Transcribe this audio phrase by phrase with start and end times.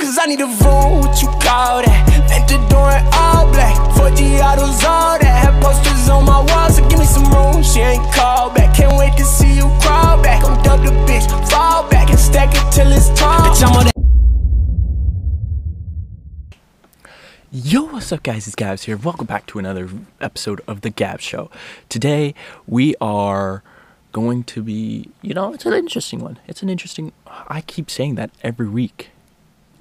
[0.00, 2.04] Cause I need a room, what you call that?
[2.28, 3.74] Vent the door in all black.
[3.96, 5.24] 4G autos, all that.
[5.24, 7.62] Have posters on my wall, so give me some room.
[7.62, 8.76] She ain't called back.
[8.76, 10.44] Can't wait to see you crawl back.
[10.44, 13.40] I'm dub the bitch, fall back and stack it till it's tall.
[13.40, 13.92] Bitch, I'm on that.
[17.50, 18.46] Yo, what's up, guys?
[18.46, 18.98] It's Gabs here.
[18.98, 19.88] Welcome back to another
[20.20, 21.50] episode of The Gab Show.
[21.88, 22.34] Today,
[22.66, 23.62] we are
[24.12, 26.38] going to be, you know, it's an interesting one.
[26.46, 29.10] It's an interesting, I keep saying that every week.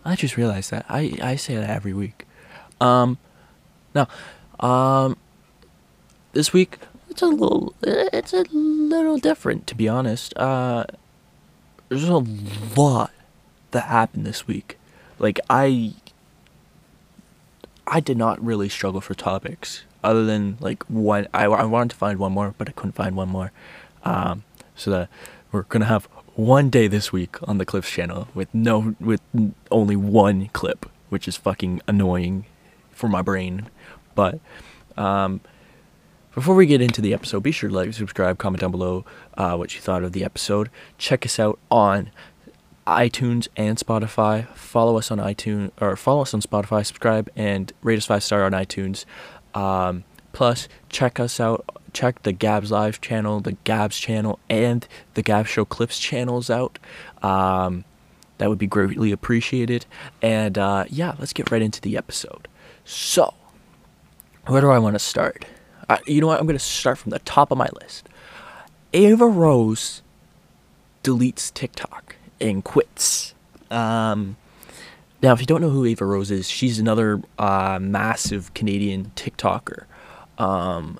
[0.06, 0.86] I just realized that.
[0.88, 2.26] I, I say that every week.
[2.80, 3.18] Um,
[3.94, 4.08] now,
[4.60, 5.18] um,
[6.34, 6.78] this week,
[7.10, 10.38] it's a little, it's a little different, to be honest.
[10.38, 10.86] Uh,
[11.90, 12.24] there's a
[12.78, 13.12] lot
[13.72, 14.78] that happened this week.
[15.18, 15.94] Like, I
[17.88, 21.28] I did not really struggle for topics other than like one.
[21.34, 23.52] I, I wanted to find one more, but I couldn't find one more.
[24.04, 24.44] Um,
[24.76, 25.10] so that
[25.52, 29.22] we're gonna have one day this week on the Clips channel with no with
[29.72, 32.46] only one clip, which is fucking annoying
[32.92, 33.70] for my brain.
[34.16, 34.40] But
[34.98, 35.42] um,
[36.34, 39.06] before we get into the episode, be sure to like, subscribe, comment down below
[39.38, 40.70] uh, what you thought of the episode.
[40.98, 42.12] Check us out on
[42.86, 44.48] iTunes and Spotify.
[44.56, 46.86] Follow us on iTunes or follow us on Spotify.
[46.86, 49.06] Subscribe and rate us five star on iTunes.
[49.54, 51.66] Um, plus, check us out.
[51.96, 56.78] Check the Gabs Live channel, the Gabs channel, and the Gabs Show Clips channels out.
[57.24, 57.86] Um,
[58.38, 59.86] that would be greatly appreciated.
[60.22, 62.50] And uh, yeah, let's get right into the episode.
[62.84, 63.34] So,
[64.48, 65.46] where do I want to start?
[65.88, 66.38] Uh, you know what?
[66.38, 68.10] I'm going to start from the top of my list.
[68.92, 70.02] Ava Rose
[71.02, 73.34] deletes TikTok and quits.
[73.72, 74.36] Um,
[75.24, 79.86] now, if you don't know who Ava Rose is, she's another uh, massive Canadian TikToker
[80.38, 81.00] um,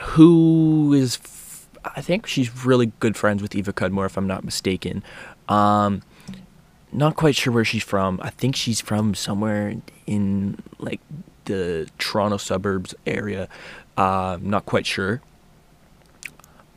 [0.00, 4.44] who is, f- I think she's really good friends with Eva Cudmore, if I'm not
[4.44, 5.02] mistaken.
[5.48, 6.02] Um,
[6.92, 8.20] not quite sure where she's from.
[8.22, 9.74] I think she's from somewhere
[10.06, 11.00] in like
[11.46, 13.48] the Toronto suburbs area.
[13.96, 15.20] Uh, not quite sure.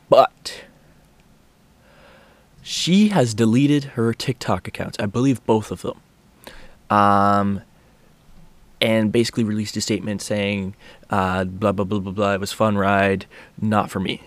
[0.08, 0.64] But
[2.62, 4.98] she has deleted her TikTok accounts.
[4.98, 6.00] I believe both of them.
[6.90, 7.62] Um,
[8.80, 10.74] and basically released a statement saying,
[11.10, 13.26] uh, blah, blah, blah, blah, blah, it was fun ride,
[13.60, 14.22] not for me.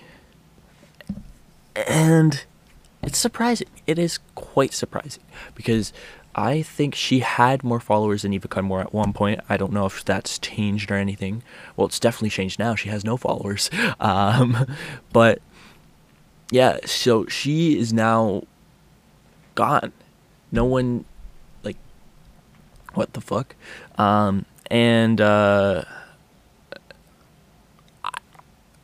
[1.76, 2.44] And
[3.04, 3.68] it's surprising.
[3.88, 5.24] It is quite surprising
[5.56, 5.94] because
[6.36, 9.40] I think she had more followers than Eva Cudmore at one point.
[9.50, 11.44] I don't know if that's changed or anything.
[11.76, 12.76] Well, it's definitely changed now.
[12.76, 13.70] She has no followers.
[14.00, 14.66] Um,
[15.12, 15.40] but
[16.52, 18.44] yeah, so she is now
[19.56, 19.92] gone.
[20.52, 21.06] No one,
[22.94, 23.56] what the fuck?
[23.98, 25.84] Um, and uh,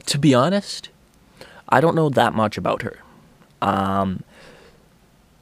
[0.05, 0.89] to be honest,
[1.69, 2.99] I don't know that much about her.
[3.61, 4.23] Um,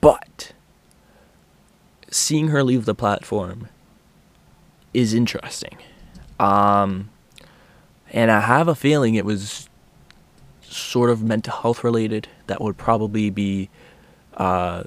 [0.02, 0.54] but
[2.10, 3.68] seeing her leave the platform
[4.94, 5.78] is interesting.
[6.40, 7.10] Um,
[8.12, 9.70] and I have a feeling it was
[10.62, 12.28] sort of mental health related.
[12.48, 13.70] That would probably be
[14.36, 14.84] uh,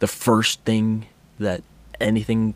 [0.00, 1.06] the first thing
[1.38, 1.62] that
[2.00, 2.54] anything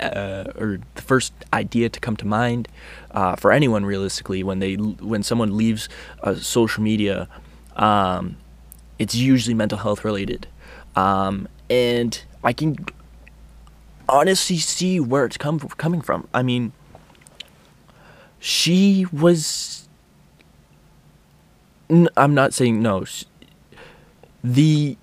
[0.00, 2.68] uh, or the first idea to come to mind
[3.12, 5.88] uh, for anyone realistically when they when someone leaves
[6.22, 7.28] uh, social media
[7.76, 8.36] um,
[8.98, 10.46] it's usually mental health related.
[10.94, 12.84] Um, and I can
[14.08, 16.28] honestly see where it's come coming from.
[16.34, 16.72] I mean
[18.38, 19.88] she was
[21.88, 23.04] n- I'm not saying no.
[24.42, 24.96] The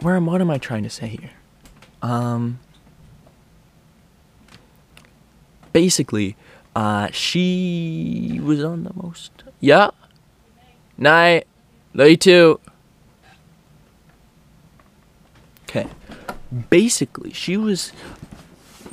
[0.00, 1.30] where am what am I trying to say here
[2.02, 2.58] um,
[5.72, 6.36] basically,
[6.74, 9.30] uh, she was on the most.
[9.60, 9.90] Yeah.
[10.98, 11.46] Night.
[11.94, 12.60] Love you too.
[15.64, 15.86] Okay.
[16.68, 17.92] Basically, she was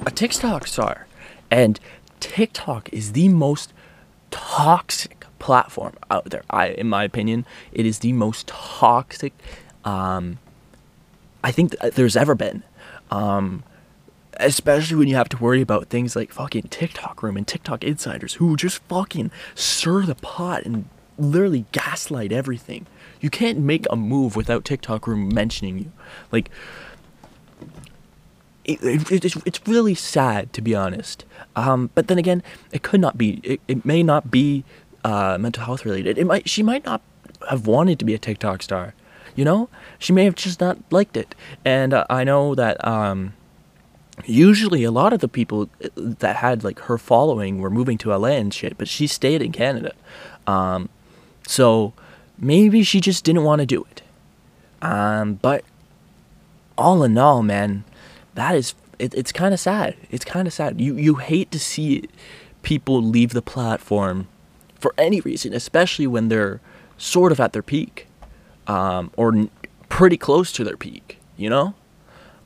[0.05, 1.07] a TikTok star,
[1.51, 1.79] and
[2.21, 3.73] TikTok is the most
[4.31, 6.43] toxic platform out there.
[6.49, 9.33] I, in my opinion, it is the most toxic.
[9.83, 10.39] Um,
[11.43, 12.63] I think th- there's ever been.
[13.11, 13.63] Um,
[14.39, 18.35] especially when you have to worry about things like fucking TikTok room and TikTok insiders
[18.35, 20.85] who just fucking stir the pot and
[21.17, 22.87] literally gaslight everything.
[23.19, 25.91] You can't make a move without TikTok room mentioning you.
[26.31, 26.49] Like,
[28.63, 31.25] it, it, it's, it's really sad to be honest.
[31.55, 33.41] Um, but then again, it could not be.
[33.43, 34.63] It, it may not be
[35.03, 36.17] uh, mental health related.
[36.17, 36.47] It might.
[36.47, 37.01] She might not
[37.49, 38.93] have wanted to be a TikTok star.
[39.35, 41.35] You know, she may have just not liked it.
[41.63, 43.33] And uh, I know that um,
[44.25, 48.15] usually a lot of the people uh, that had like her following were moving to
[48.15, 49.93] LA and shit, but she stayed in Canada.
[50.47, 50.89] Um,
[51.47, 51.93] so
[52.37, 54.01] maybe she just didn't want to do it.
[54.81, 55.63] Um, but
[56.77, 57.83] all in all, man,
[58.35, 59.95] that is it, it's kind of sad.
[60.11, 60.79] It's kind of sad.
[60.79, 62.07] You you hate to see
[62.61, 64.27] people leave the platform
[64.75, 66.61] for any reason, especially when they're
[66.97, 68.07] sort of at their peak,
[68.69, 69.49] um, or n-
[69.89, 71.17] pretty close to their peak.
[71.35, 71.73] You know,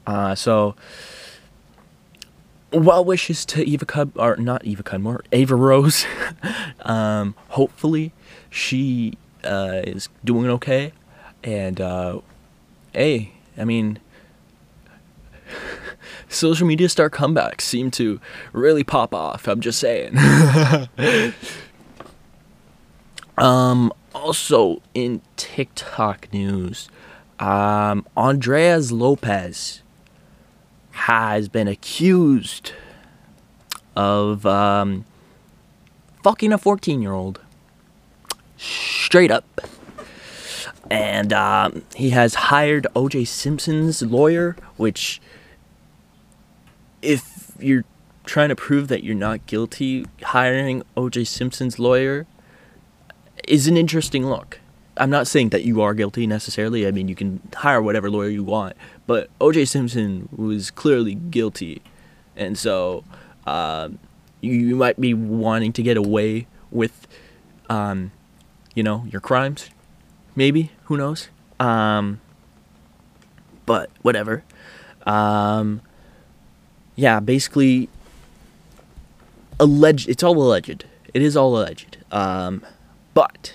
[0.07, 0.75] uh, so
[2.71, 6.05] well wishes to Eva Cud or not Eva Cudmore, Ava Rose.
[6.81, 8.13] um, hopefully,
[8.49, 10.93] she uh, is doing okay,
[11.43, 12.19] and uh,
[12.93, 13.99] hey, I mean,
[16.29, 18.19] social media star comebacks seem to
[18.53, 19.47] really pop off.
[19.47, 20.17] I'm just saying.
[23.37, 26.89] um, also in TikTok news,
[27.39, 29.81] um, Ondreaz Lopez
[30.91, 32.73] has been accused
[33.95, 35.05] of um,
[36.23, 37.41] fucking a 14 year old.
[38.57, 39.61] Straight up.
[40.89, 45.21] And um, he has hired OJ Simpson's lawyer, which,
[47.01, 47.85] if you're
[48.25, 52.27] trying to prove that you're not guilty, hiring OJ Simpson's lawyer
[53.47, 54.59] is an interesting look.
[54.95, 56.85] I'm not saying that you are guilty necessarily.
[56.85, 58.75] I mean, you can hire whatever lawyer you want,
[59.07, 59.65] but O.J.
[59.65, 61.81] Simpson was clearly guilty,
[62.35, 63.03] and so
[63.47, 63.97] um,
[64.41, 67.07] you, might be wanting to get away with,
[67.69, 68.11] um,
[68.75, 69.69] you know, your crimes.
[70.35, 71.29] Maybe who knows?
[71.59, 72.21] Um,
[73.65, 74.43] but whatever.
[75.05, 75.81] Um,
[76.95, 77.89] yeah, basically,
[79.59, 80.09] alleged.
[80.09, 80.85] It's all alleged.
[81.13, 81.97] It is all alleged.
[82.11, 82.63] Um,
[83.13, 83.53] but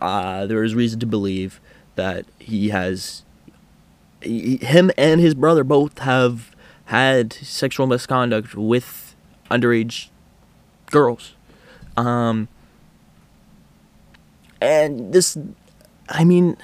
[0.00, 1.60] uh, there is reason to believe
[1.94, 3.22] that he has
[4.20, 6.54] he, him and his brother both have
[6.86, 9.14] had sexual misconduct with
[9.50, 10.08] underage
[10.90, 11.34] girls.
[11.96, 12.48] Um,
[14.60, 15.36] and this
[16.08, 16.56] i mean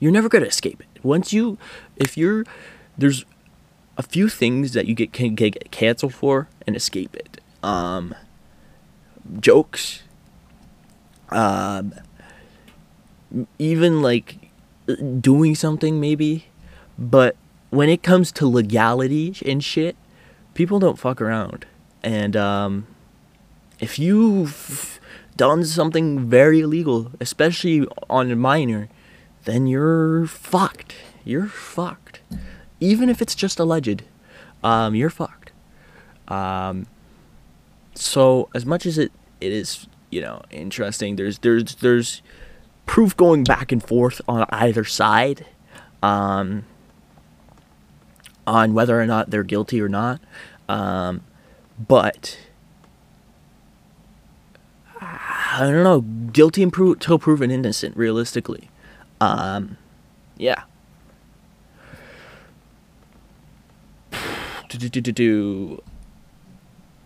[0.00, 1.04] you're never going to escape it.
[1.04, 1.58] Once you
[1.96, 2.44] if you're
[2.98, 3.24] there's
[3.96, 7.40] a few things that you get can get canceled for and escape it.
[7.62, 8.14] Um,
[9.40, 10.03] jokes
[11.34, 11.94] um,
[13.58, 14.36] even like
[15.20, 16.46] doing something maybe,
[16.98, 17.36] but
[17.70, 19.96] when it comes to legality and shit,
[20.54, 21.66] people don't fuck around.
[22.02, 22.86] And um,
[23.80, 25.00] if you've
[25.36, 28.88] done something very illegal, especially on a minor,
[29.44, 30.94] then you're fucked.
[31.24, 32.20] You're fucked.
[32.78, 34.02] Even if it's just alleged,
[34.62, 35.50] um, you're fucked.
[36.28, 36.86] Um,
[37.94, 39.10] so as much as it,
[39.40, 42.22] it is, you know, interesting, there's there's there's
[42.86, 45.44] proof going back and forth on either side
[46.04, 46.64] um,
[48.46, 50.20] on whether or not they're guilty or not.
[50.68, 51.22] Um,
[51.76, 52.38] but
[55.00, 58.70] I don't know, guilty until proven innocent, realistically.
[59.20, 59.78] Um,
[60.36, 60.62] yeah.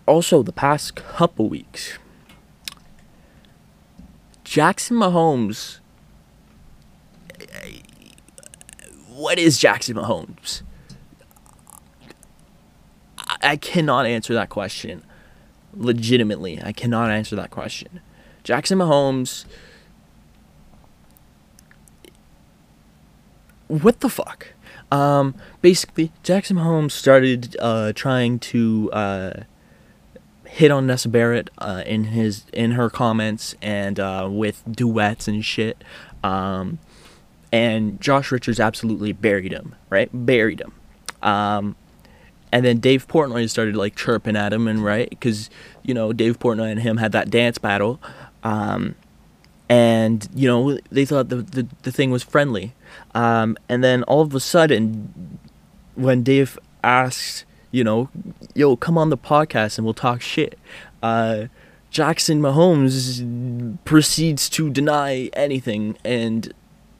[0.06, 1.99] Also, the past couple weeks,
[4.48, 5.78] Jackson Mahomes.
[9.10, 10.62] What is Jackson Mahomes?
[13.42, 15.04] I cannot answer that question.
[15.74, 18.00] Legitimately, I cannot answer that question.
[18.42, 19.44] Jackson Mahomes.
[23.66, 24.54] What the fuck?
[24.90, 29.32] Um, basically, Jackson Mahomes started uh, trying to uh,
[30.48, 35.44] hit on Nessa Barrett uh, in his in her comments and uh, with duets and
[35.44, 35.84] shit.
[36.24, 36.78] Um,
[37.52, 40.10] and Josh Richards absolutely buried him, right?
[40.12, 40.72] Buried him.
[41.22, 41.76] Um,
[42.50, 45.50] and then Dave Portnoy started like chirping at him, and right, because
[45.82, 48.00] you know Dave Portnoy and him had that dance battle,
[48.43, 48.94] um,
[49.69, 52.74] and you know they thought the the, the thing was friendly,
[53.14, 55.38] um, and then all of a sudden,
[55.94, 58.08] when Dave asked you know,
[58.55, 60.58] yo, come on the podcast and we'll talk shit.
[61.03, 61.46] Uh,
[61.91, 66.53] Jackson Mahomes proceeds to deny anything and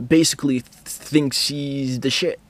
[0.05, 2.41] basically th- thinks he's the shit.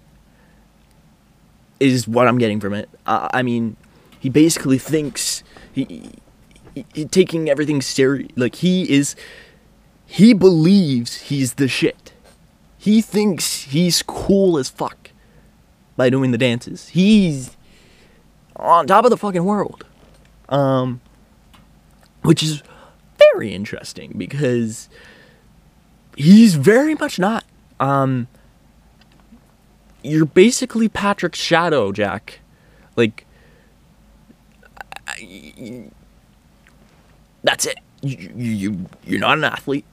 [1.81, 2.89] Is what I'm getting from it.
[3.07, 3.77] Uh, I mean,
[4.19, 6.11] he basically thinks he,
[6.75, 8.31] he, he taking everything serious.
[8.35, 9.15] Like he is,
[10.05, 12.13] he believes he's the shit.
[12.79, 15.11] He thinks he's cool as fuck
[15.97, 16.89] by doing the dances.
[16.89, 17.57] He's
[18.59, 19.85] on top of the fucking world.
[20.49, 21.01] Um,
[22.23, 22.63] which is
[23.19, 24.89] very interesting because
[26.17, 27.45] he's very much not.
[27.79, 28.29] Um,
[30.03, 32.41] you're basically Patrick's shadow, Jack.
[32.97, 33.27] Like,
[35.07, 35.91] I,
[37.43, 37.79] that's it.
[38.03, 39.85] You, you, you're not an athlete.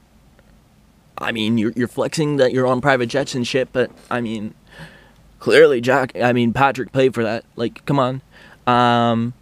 [1.17, 4.53] I mean, you're, you're flexing that you're on private jets and shit, but I mean,
[5.39, 6.12] clearly Jack.
[6.15, 7.45] I mean Patrick paid for that.
[7.55, 8.22] Like, come on,
[8.67, 9.34] um,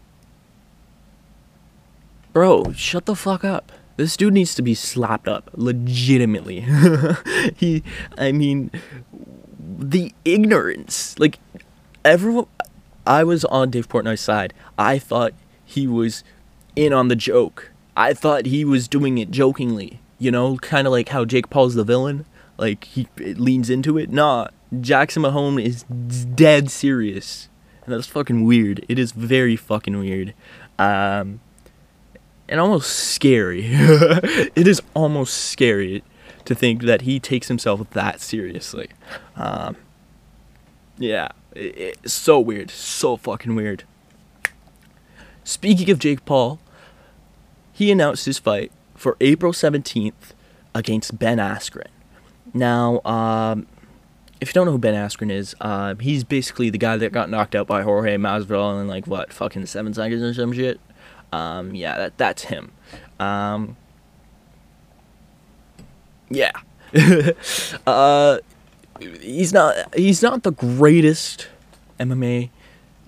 [2.31, 3.71] bro, shut the fuck up.
[3.95, 6.65] This dude needs to be slapped up, legitimately.
[7.55, 7.83] he,
[8.17, 8.71] I mean,
[9.59, 11.17] the ignorance.
[11.19, 11.39] Like,
[12.03, 12.47] everyone.
[13.05, 14.53] I was on Dave Portnoy's side.
[14.77, 16.23] I thought he was
[16.75, 17.71] in on the joke.
[17.95, 19.99] I thought he was doing it jokingly.
[20.19, 22.25] You know, kind of like how Jake Paul's the villain.
[22.57, 24.09] Like he leans into it.
[24.09, 24.47] Nah,
[24.79, 27.49] Jackson Mahomes is dead serious,
[27.85, 28.85] and that's fucking weird.
[28.87, 30.33] It is very fucking weird,
[30.79, 31.39] um,
[32.47, 33.63] and almost scary.
[33.65, 36.03] it is almost scary
[36.45, 38.89] to think that he takes himself that seriously.
[39.35, 39.77] Um,
[40.97, 43.83] yeah, it, it's so weird, so fucking weird.
[45.43, 46.59] Speaking of Jake Paul,
[47.73, 50.13] he announced his fight for April 17th
[50.73, 51.87] against Ben Askren.
[52.53, 53.67] Now, um,
[54.43, 57.29] if you don't know who Ben Askren is, uh, he's basically the guy that got
[57.29, 60.81] knocked out by Jorge Masvidal in like what, fucking seven seconds or some shit.
[61.31, 62.73] Um, yeah, that that's him.
[63.21, 63.77] Um,
[66.29, 66.51] yeah.
[67.87, 68.39] uh,
[68.99, 71.47] he's not he's not the greatest
[71.97, 72.49] MMA.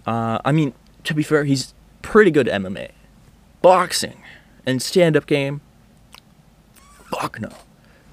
[0.08, 0.74] Uh, I mean,
[1.04, 2.92] to be fair, he's pretty good at MMA.
[3.62, 4.24] Boxing
[4.65, 5.60] and stand up game.
[7.12, 7.50] Fuck no.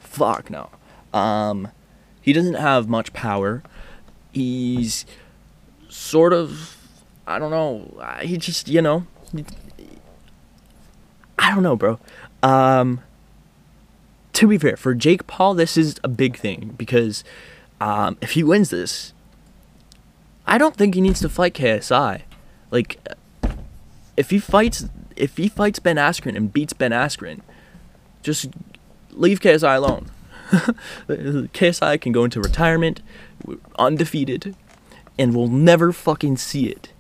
[0.01, 0.71] Fuck no.
[1.17, 1.69] Um,
[2.23, 3.63] he doesn't have much power.
[4.33, 5.05] He's
[5.89, 6.79] sort of,
[7.27, 8.19] I don't know.
[8.23, 9.07] He just, you know,
[11.39, 11.99] I don't know, bro.
[12.43, 13.03] Um,
[14.33, 17.25] to be fair, for Jake Paul, this is a big thing because
[17.81, 19.13] um, if he wins this,
[20.47, 22.23] I don't think he needs to fight KSI.
[22.71, 22.99] Like,
[24.17, 24.87] if he fights,
[25.17, 27.41] if he fights Ben Askren and beats Ben Askren,
[28.23, 28.49] just
[29.11, 30.11] leave KSI alone.
[31.09, 33.01] KSI can go into retirement
[33.79, 34.55] undefeated,
[35.19, 36.93] and we'll never fucking see it.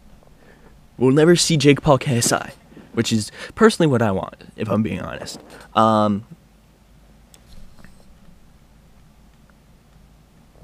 [0.97, 2.52] We'll never see Jake Paul KSI,
[2.92, 5.38] which is personally what I want, if I'm being honest.
[5.75, 6.25] Um,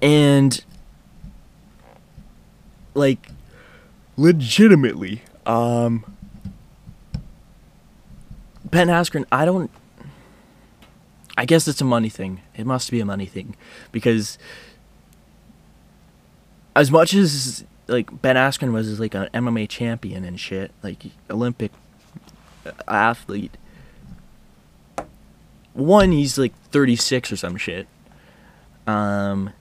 [0.01, 0.65] and
[2.95, 3.31] like
[4.17, 6.05] legitimately um
[8.65, 9.71] Ben Askren, I don't
[11.39, 12.41] I guess it's a money thing.
[12.57, 13.55] It must be a money thing
[13.93, 14.39] because
[16.75, 21.71] as much as like Ben Askren was like an MMA champion and shit, like Olympic
[22.89, 23.57] athlete.
[25.75, 27.87] One, he's like 36 or some shit.
[28.89, 29.53] Um,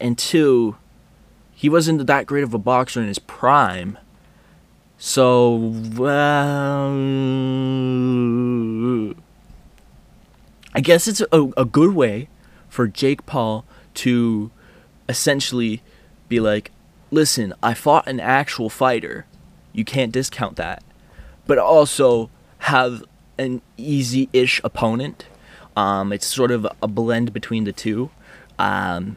[0.00, 0.76] and two,
[1.52, 3.98] he wasn't that great of a boxer in his prime.
[4.96, 6.88] So, well,
[10.78, 12.28] I guess it's a, a good way
[12.68, 14.52] for Jake Paul to
[15.08, 15.82] essentially
[16.28, 16.70] be like,
[17.10, 19.26] listen, I fought an actual fighter.
[19.72, 20.84] You can't discount that.
[21.48, 23.02] But also have
[23.38, 25.26] an easy ish opponent.
[25.76, 28.10] Um, it's sort of a blend between the two.
[28.56, 29.16] Um,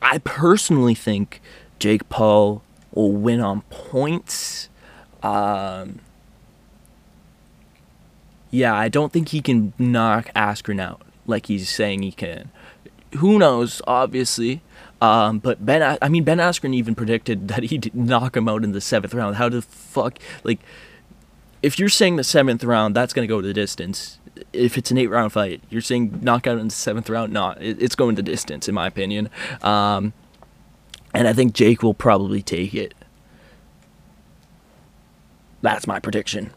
[0.00, 1.42] I personally think
[1.78, 2.62] Jake Paul
[2.94, 4.70] will win on points.
[5.22, 6.00] Um,
[8.50, 12.50] yeah, I don't think he can knock Askren out like he's saying he can.
[13.16, 13.80] Who knows?
[13.86, 14.62] Obviously,
[15.00, 18.72] um, but Ben, I mean Ben Askren even predicted that he'd knock him out in
[18.72, 19.36] the seventh round.
[19.36, 20.60] How the fuck, like,
[21.62, 24.18] if you're saying the seventh round, that's gonna go to the distance.
[24.52, 27.32] If it's an eight round fight, you're saying knockout in the seventh round.
[27.32, 29.30] Not, it, it's going to the distance in my opinion.
[29.62, 30.12] Um,
[31.14, 32.94] and I think Jake will probably take it.
[35.62, 36.52] That's my prediction.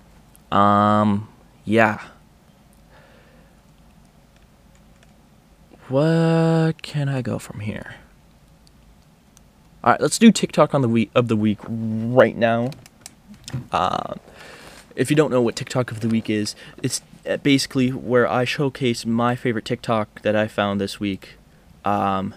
[0.51, 1.29] Um,
[1.70, 2.02] yeah.
[5.88, 7.96] What can I go from here?
[9.84, 12.72] All right, let's do TikTok on the week of the week right now.
[13.72, 14.20] Um,
[14.96, 18.46] if you don't know what TikTok of the week is, it's uh, basically where I
[18.46, 21.36] showcase my favorite TikTok that I found this week,
[21.86, 22.34] um,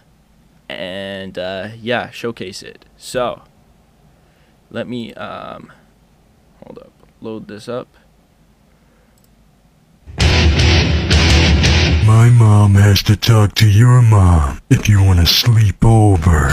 [0.69, 2.85] and uh, yeah, showcase it.
[2.99, 3.43] So
[4.71, 5.73] let me um,
[6.63, 7.89] hold up, load this up.
[12.07, 16.49] My mom has to talk to your mom if you want to sleep over.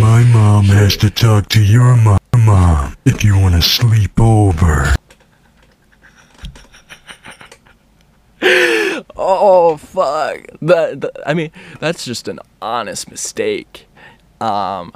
[0.00, 4.94] My mom has to talk to your mo- mom if you want to sleep over.
[9.16, 10.46] Oh fuck!
[10.62, 13.86] That, that I mean, that's just an honest mistake.
[14.40, 14.92] Um,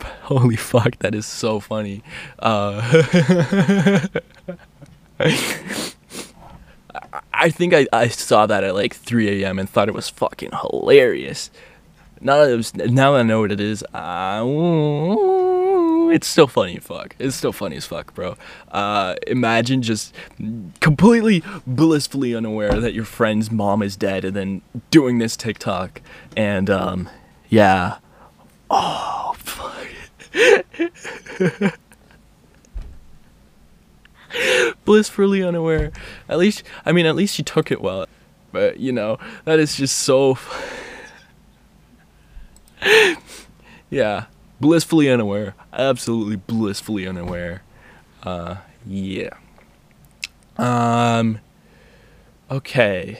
[0.22, 2.02] holy fuck, that is so funny.
[2.38, 4.08] Uh,
[7.32, 9.58] I think I, I saw that at like 3 a.m.
[9.58, 11.50] and thought it was fucking hilarious.
[12.20, 14.42] Now that, was, now that I know what it is, uh,
[16.10, 17.14] it's still funny as fuck.
[17.18, 18.36] It's still funny as fuck, bro.
[18.70, 20.14] Uh, imagine just
[20.80, 26.00] completely blissfully unaware that your friend's mom is dead and then doing this TikTok.
[26.36, 27.10] And, um,
[27.48, 27.98] yeah.
[28.70, 29.83] Oh, fuck.
[34.84, 35.92] blissfully unaware.
[36.28, 38.06] At least, I mean, at least she took it well.
[38.52, 40.38] But, you know, that is just so.
[43.90, 44.26] yeah.
[44.60, 45.54] Blissfully unaware.
[45.72, 47.62] Absolutely blissfully unaware.
[48.22, 49.30] Uh, yeah.
[50.56, 51.40] Um,
[52.50, 53.18] okay.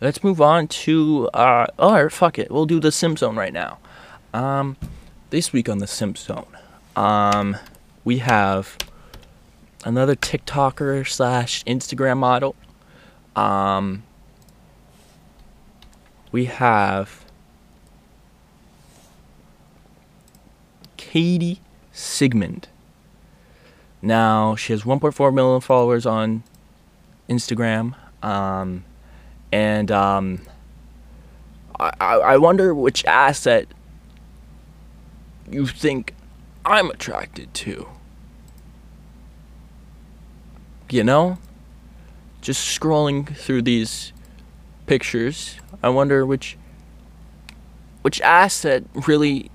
[0.00, 2.52] Let's move on to, uh, alright, fuck it.
[2.52, 3.78] We'll do the Simpzone right now.
[4.32, 4.76] Um,
[5.30, 6.46] this week on the Simpzone,
[6.96, 7.56] um,
[8.04, 8.76] we have
[9.84, 12.56] another TikToker slash Instagram model.
[13.36, 14.02] Um,
[16.32, 17.24] we have
[20.96, 21.60] Katie
[21.92, 22.68] Sigmond.
[24.00, 26.42] Now she has 1.4 million followers on
[27.28, 28.84] Instagram, um,
[29.52, 30.40] and um,
[31.78, 33.68] I, I wonder which asset
[35.50, 36.14] you think
[36.64, 37.88] I'm attracted to.
[40.90, 41.38] You know,
[42.40, 44.12] just scrolling through these
[44.86, 46.56] pictures, I wonder which
[48.02, 49.50] which asset really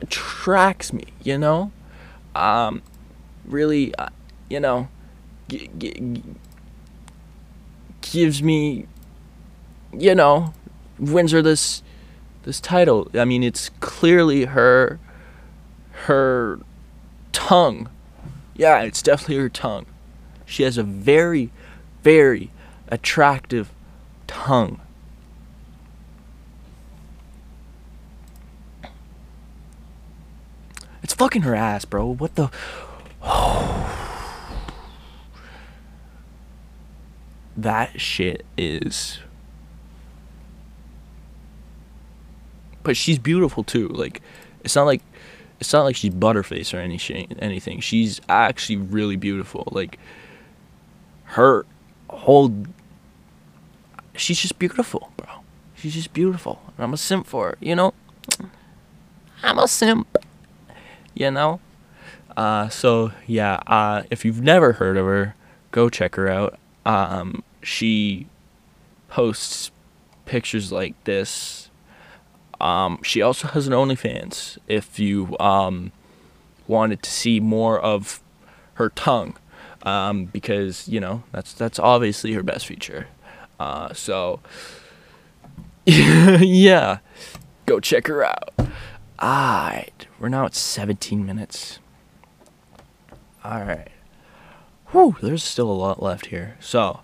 [0.00, 1.70] attracts me, you know?
[2.34, 2.82] Um,
[3.44, 4.08] really, uh,
[4.48, 4.88] you know,
[5.48, 6.22] g- g-
[8.00, 8.86] gives me,
[9.92, 10.54] you know,
[10.98, 11.82] wins her this
[12.50, 13.08] this title.
[13.14, 14.98] I mean, it's clearly her
[16.06, 16.58] her
[17.30, 17.88] tongue.
[18.56, 19.86] Yeah, it's definitely her tongue.
[20.46, 21.52] She has a very,
[22.02, 22.50] very
[22.88, 23.70] attractive
[24.26, 24.80] tongue.
[31.04, 32.04] It's fucking her ass, bro.
[32.04, 32.50] What the?
[37.56, 39.20] that shit is.
[42.90, 43.86] But she's beautiful too.
[43.86, 44.20] Like,
[44.64, 45.00] it's not like,
[45.60, 47.36] it's not like she's butterface or anything.
[47.38, 47.78] Anything.
[47.78, 49.68] She's actually really beautiful.
[49.70, 50.00] Like,
[51.36, 51.66] her
[52.08, 52.52] whole.
[54.16, 55.28] She's just beautiful, bro.
[55.76, 56.60] She's just beautiful.
[56.78, 57.58] I'm a simp for her.
[57.60, 57.94] You know.
[59.44, 60.18] I'm a simp
[61.14, 61.60] you know?
[62.36, 65.36] Uh, so yeah, uh, if you've never heard of her,
[65.70, 66.58] go check her out.
[66.84, 68.26] Um, she
[69.08, 69.70] posts
[70.24, 71.59] pictures like this.
[72.60, 74.58] Um, she also has an OnlyFans.
[74.68, 75.92] If you um,
[76.66, 78.22] wanted to see more of
[78.74, 79.36] her tongue,
[79.82, 83.08] um, because you know that's that's obviously her best feature.
[83.58, 84.40] Uh, so
[85.86, 86.98] yeah,
[87.66, 88.50] go check her out.
[89.22, 91.78] Alright, we're now at 17 minutes.
[93.44, 93.88] Alright.
[94.92, 96.56] Whew, there's still a lot left here.
[96.58, 97.00] So,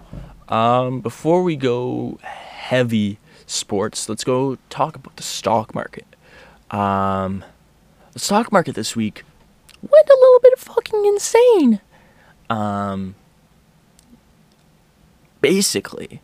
[0.49, 6.07] um, before we go heavy sports, let's go talk about the stock market.
[6.71, 7.45] Um,
[8.13, 9.25] the stock market this week
[9.83, 11.81] went a little bit fucking insane.
[12.51, 13.15] Um,
[15.41, 16.21] basically,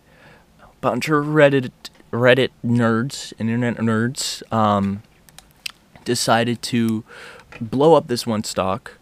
[0.61, 1.71] a bunch of Reddit
[2.13, 5.03] Reddit nerds, internet nerds, um,
[6.05, 7.05] decided to
[7.61, 8.99] blow up this one stock,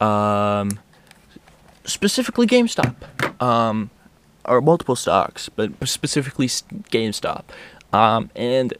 [0.00, 0.78] um,
[1.84, 2.94] specifically GameStop,
[3.42, 3.90] um,
[4.44, 7.44] or multiple stocks, but specifically GameStop,
[7.92, 8.74] um, and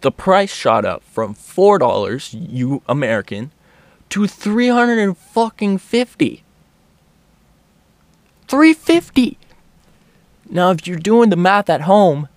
[0.00, 3.52] the price shot up from four dollars, you American,
[4.10, 6.42] to three hundred and fucking fifty.
[8.48, 9.38] Three fifty.
[10.50, 12.28] Now, if you're doing the math at home,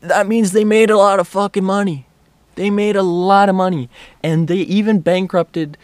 [0.00, 2.06] that means they made a lot of fucking money.
[2.54, 3.90] They made a lot of money,
[4.22, 5.76] and they even bankrupted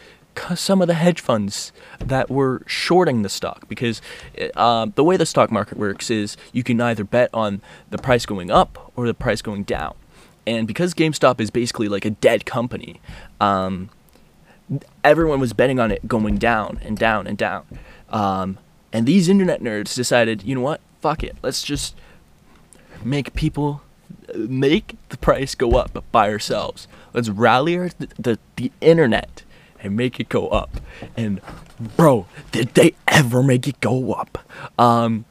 [0.55, 4.01] some of the hedge funds that were shorting the stock because
[4.55, 8.25] uh, the way the stock market works is you can either bet on the price
[8.25, 9.95] going up or the price going down.
[10.45, 13.01] And because GameStop is basically like a dead company,
[13.41, 13.89] um,
[15.03, 17.65] everyone was betting on it going down and down and down.
[18.09, 18.57] Um,
[18.93, 20.79] and these internet nerds decided, you know what?
[21.01, 21.35] Fuck it.
[21.43, 21.95] Let's just
[23.03, 23.81] make people
[24.35, 26.87] make the price go up by ourselves.
[27.13, 29.43] Let's rally our, the, the internet
[29.81, 30.79] and make it go up.
[31.15, 31.41] And
[31.95, 34.37] bro, did they ever make it go up?
[34.77, 35.25] Um,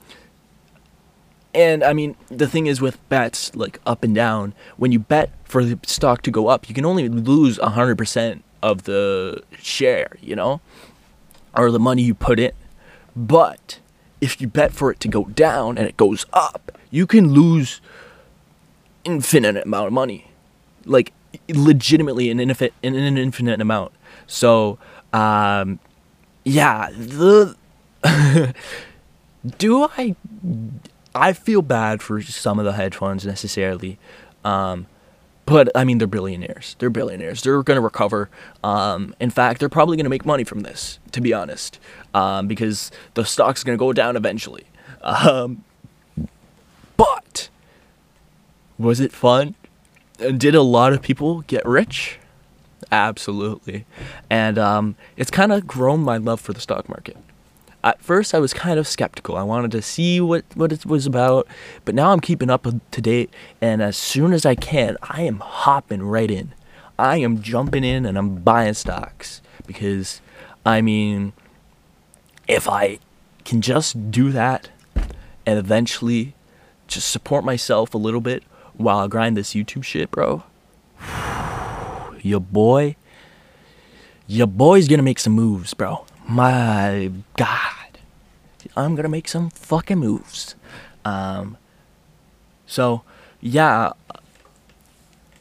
[1.54, 5.30] and I mean, the thing is with bets like up and down, when you bet
[5.44, 10.36] for the stock to go up, you can only lose 100% of the share, you
[10.36, 10.60] know,
[11.56, 12.52] or the money you put in.
[13.14, 13.80] But
[14.20, 17.80] if you bet for it to go down and it goes up, you can lose
[19.04, 20.30] infinite amount of money,
[20.84, 21.12] like
[21.48, 23.92] legitimately an infinite, an infinite amount.
[24.26, 24.78] So,
[25.12, 25.78] um,
[26.44, 27.56] yeah, the
[29.58, 30.14] do I
[31.14, 33.98] I feel bad for some of the hedge funds necessarily.
[34.44, 34.86] Um,
[35.46, 36.76] but I mean, they're billionaires.
[36.78, 37.42] They're billionaires.
[37.42, 38.28] They're going to recover.
[38.62, 41.78] Um, in fact, they're probably going to make money from this, to be honest,
[42.12, 44.64] um, because the stock's going to go down eventually.
[45.02, 45.64] Um,
[46.96, 47.48] but
[48.76, 49.54] was it fun?
[50.18, 52.18] And did a lot of people get rich?
[52.92, 53.84] Absolutely.
[54.30, 57.16] And um, it's kind of grown my love for the stock market
[57.86, 59.36] at first I was kind of skeptical.
[59.36, 61.46] I wanted to see what, what it was about,
[61.84, 65.38] but now I'm keeping up to date, and as soon as I can, I am
[65.38, 66.52] hopping right in.
[66.98, 70.20] I am jumping in and I'm buying stocks because,
[70.64, 71.32] I mean,
[72.48, 72.98] if I
[73.44, 74.70] can just do that
[75.44, 76.34] and eventually
[76.88, 78.42] just support myself a little bit
[78.74, 80.42] while I grind this YouTube shit, bro,
[82.26, 82.96] your boy,
[84.26, 86.04] your boy's gonna make some moves, bro.
[86.28, 87.72] My God.
[88.76, 90.54] I'm gonna make some fucking moves.
[91.04, 91.56] Um,
[92.66, 93.02] so
[93.40, 93.92] yeah,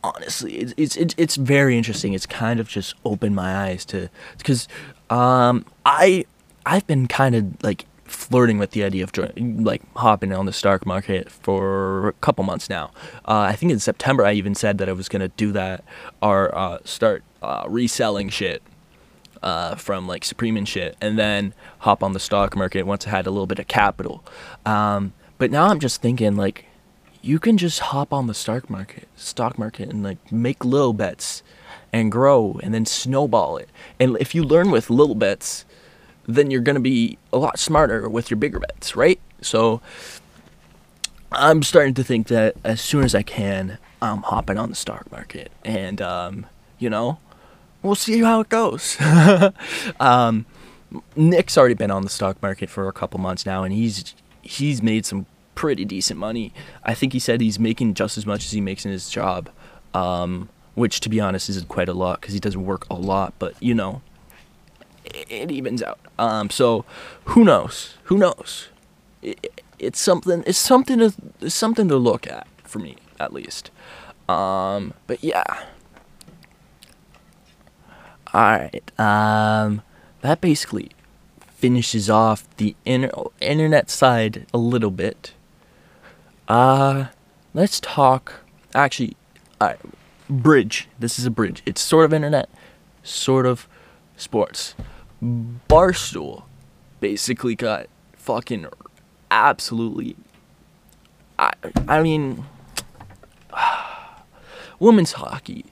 [0.04, 2.14] honestly, it's it's it's, very interesting.
[2.14, 4.68] It's kind of just opened my eyes to because
[5.10, 6.26] um, I
[6.66, 10.86] I've been kind of like flirting with the idea of like hopping on the stock
[10.86, 12.92] market for a couple months now.
[13.28, 15.84] Uh, I think in September I even said that I was gonna do that
[16.22, 18.62] or uh, start uh, reselling shit
[19.44, 23.12] uh, from like Supreme and shit, and then hop on the stock market once I
[23.12, 24.24] had a little bit of capital.
[24.66, 26.66] Um, but now I'm just thinking like,
[27.22, 31.44] you can just hop on the stock market, stock market, and like make little bets,
[31.94, 33.70] and grow, and then snowball it.
[34.00, 35.66] And if you learn with little bets,
[36.28, 39.20] then you're gonna be a lot smarter with your bigger bets, right?
[39.42, 39.82] So.
[41.32, 45.12] I'm starting to think that as soon as I can, I'm hopping on the stock
[45.12, 46.46] market, and um,
[46.80, 47.18] you know,
[47.82, 48.98] we'll see how it goes.
[50.00, 50.46] um,
[51.16, 54.82] Nick's already been on the stock market for a couple months now, and he's he's
[54.82, 56.54] made some pretty decent money.
[56.84, 59.50] I think he said he's making just as much as he makes in his job,
[59.94, 63.34] um, which, to be honest, isn't quite a lot because he doesn't work a lot.
[63.40, 64.02] But you know,
[65.14, 66.00] it, evens out.
[66.18, 66.86] Um, so
[67.26, 67.98] who knows?
[68.04, 68.70] Who knows?
[69.22, 70.44] It, it's something.
[70.48, 71.14] It's something to.
[71.42, 73.72] It's something to look at for me, at least.
[74.28, 75.44] Um, but yeah.
[78.34, 79.82] Alright, um,
[80.20, 80.92] that basically
[81.40, 85.34] finishes off the inter- internet side a little bit.
[86.50, 87.06] Uh,
[87.54, 88.42] let's talk.
[88.74, 89.16] Actually,
[89.62, 89.80] alright,
[90.30, 90.90] bridge.
[91.00, 91.64] This is a bridge.
[91.66, 92.50] It's sort of internet,
[93.04, 93.70] sort of
[94.18, 94.76] sports.
[95.24, 96.44] Barstool
[97.00, 98.68] basically got fucking
[99.32, 100.16] absolutely.
[101.38, 101.52] I,
[101.88, 102.46] I mean,
[104.80, 105.66] women's hockey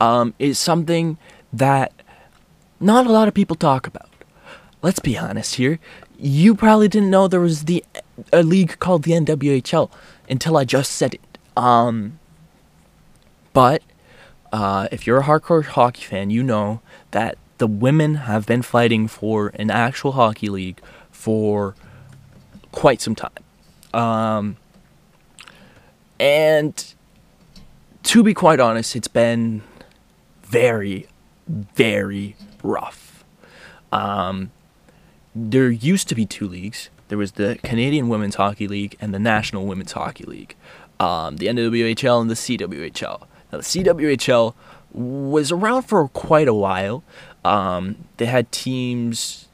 [0.00, 1.18] um, is something
[1.52, 1.92] that
[2.80, 4.08] not a lot of people talk about.
[4.82, 5.78] Let's be honest here.
[6.18, 7.84] You probably didn't know there was the
[8.32, 9.90] a league called the NWHL
[10.28, 11.38] until I just said it.
[11.56, 12.18] Um,
[13.52, 13.82] but
[14.52, 16.80] uh, if you're a hardcore hockey fan, you know
[17.10, 21.74] that the women have been fighting for an actual hockey league for
[22.72, 23.30] quite some time.
[23.92, 24.56] Um,
[26.20, 26.94] and
[28.04, 29.62] to be quite honest, it's been
[30.42, 31.06] very,
[31.46, 33.24] very rough.
[33.92, 34.50] Um,
[35.34, 36.90] there used to be two leagues.
[37.08, 40.54] There was the Canadian Women's Hockey League and the National Women's Hockey League,
[41.00, 43.20] um, the NWHL and the CWHL.
[43.50, 44.54] Now, the CWHL
[44.92, 47.02] was around for quite a while.
[47.44, 49.48] Um, they had teams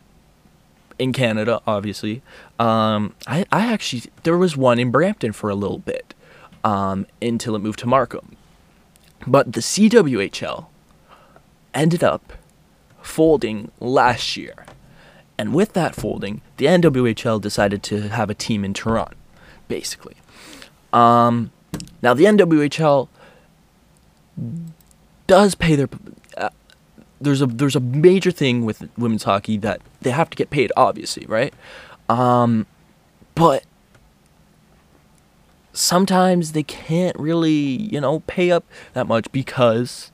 [0.98, 2.22] in Canada, obviously.
[2.58, 6.14] Um, I, I actually, there was one in Brampton for a little bit
[6.62, 8.36] um, until it moved to Markham.
[9.26, 10.66] But the CWHL
[11.72, 12.34] ended up
[13.02, 14.66] folding last year.
[15.36, 19.16] And with that folding, the NWHL decided to have a team in Toronto,
[19.66, 20.16] basically.
[20.92, 21.50] Um,
[22.02, 23.08] now, the NWHL
[25.26, 25.88] does pay their.
[27.24, 30.70] There's a there's a major thing with women's hockey that they have to get paid,
[30.76, 31.52] obviously, right?
[32.08, 32.66] Um,
[33.34, 33.64] but
[35.72, 40.12] sometimes they can't really, you know, pay up that much because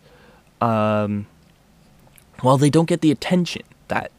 [0.61, 1.27] um,
[2.43, 4.11] well, they don't get the attention that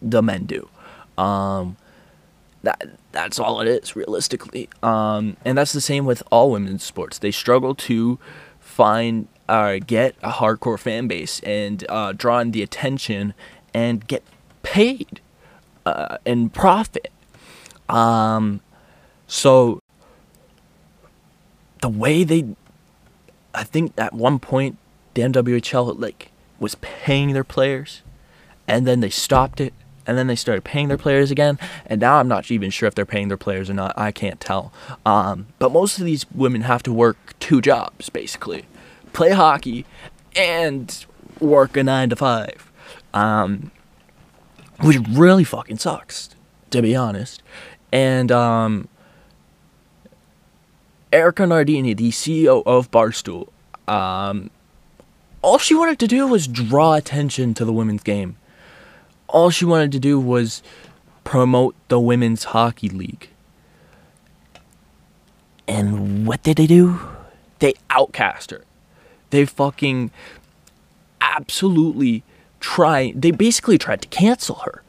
[0.00, 0.68] the men do.
[1.16, 1.76] Um,
[2.62, 4.68] that that's all it is realistically.
[4.82, 7.18] Um, and that's the same with all women's sports.
[7.18, 8.18] They struggle to
[8.58, 13.34] find uh, get a hardcore fan base and uh, draw in the attention
[13.72, 14.22] and get
[14.62, 15.20] paid
[15.86, 17.12] uh, and profit.
[17.88, 18.60] Um,
[19.26, 19.80] so
[21.80, 22.46] the way they,
[23.54, 24.78] I think at one point
[25.14, 28.02] the NWHL like was paying their players,
[28.66, 29.74] and then they stopped it,
[30.06, 32.94] and then they started paying their players again, and now I'm not even sure if
[32.94, 33.92] they're paying their players or not.
[33.98, 34.72] I can't tell.
[35.04, 38.64] Um, but most of these women have to work two jobs basically,
[39.14, 39.86] play hockey,
[40.36, 41.06] and
[41.40, 42.70] work a nine to five,
[43.14, 43.70] um,
[44.80, 46.30] which really fucking sucks,
[46.70, 47.42] to be honest.
[47.90, 48.88] And um,
[51.12, 53.48] Erika Nardini, the CEO of Barstool,
[53.88, 54.50] um,
[55.42, 58.36] all she wanted to do was draw attention to the women's game.
[59.28, 60.62] All she wanted to do was
[61.22, 63.28] promote the women's hockey league.
[65.66, 67.00] And what did they do?
[67.58, 68.64] They outcast her.
[69.34, 70.12] They fucking
[71.20, 72.22] absolutely
[72.60, 73.12] try.
[73.16, 74.84] They basically tried to cancel her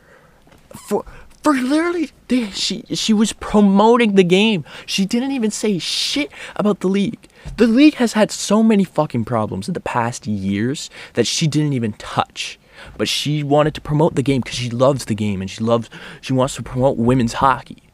[0.76, 1.04] for
[1.42, 4.64] for literally they, she she was promoting the game.
[4.86, 7.28] She didn't even say shit about the league.
[7.58, 11.74] The league has had so many fucking problems in the past years that she didn't
[11.74, 12.60] even touch.
[13.00, 15.90] But she wanted to promote the game because she loves the game and she loves
[16.22, 17.85] she wants to promote women's hockey.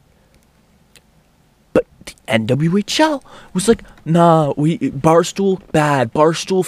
[2.06, 3.22] The NWHL
[3.54, 6.64] was like, nah, we barstool bad, barstool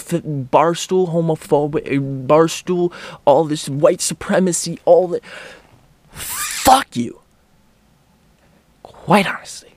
[0.49, 2.93] barstool homophobic, barstool
[3.25, 5.23] all this white supremacy, all that.
[6.11, 7.21] Fuck you.
[8.83, 9.75] Quite honestly,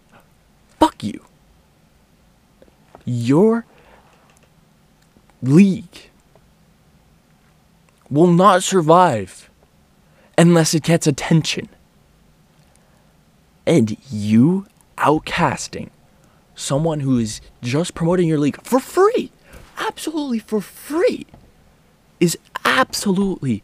[0.79, 1.25] fuck you.
[3.05, 3.67] Your
[5.43, 6.11] league
[8.11, 9.51] will not survive
[10.37, 11.69] unless it gets attention.
[13.67, 14.67] And you
[14.99, 15.91] outcasting
[16.55, 19.31] someone who is just promoting your league for free,
[19.79, 21.27] absolutely for free,
[22.21, 23.63] is absolutely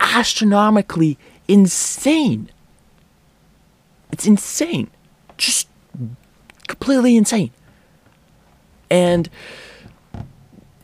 [0.00, 1.16] astronomically
[1.48, 2.50] insane.
[4.12, 4.90] It's insane.
[5.36, 5.68] Just
[6.66, 7.50] completely insane.
[8.90, 9.28] And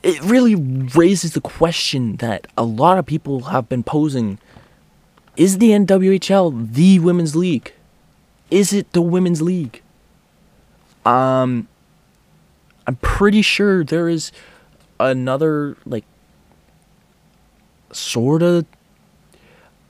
[0.03, 4.39] it really raises the question that a lot of people have been posing
[5.37, 7.73] is the NWHL the women's league?
[8.51, 9.83] Is it the women's league?
[11.05, 11.69] Um
[12.87, 14.33] I'm pretty sure there is
[14.99, 16.05] another like
[17.93, 18.67] sort of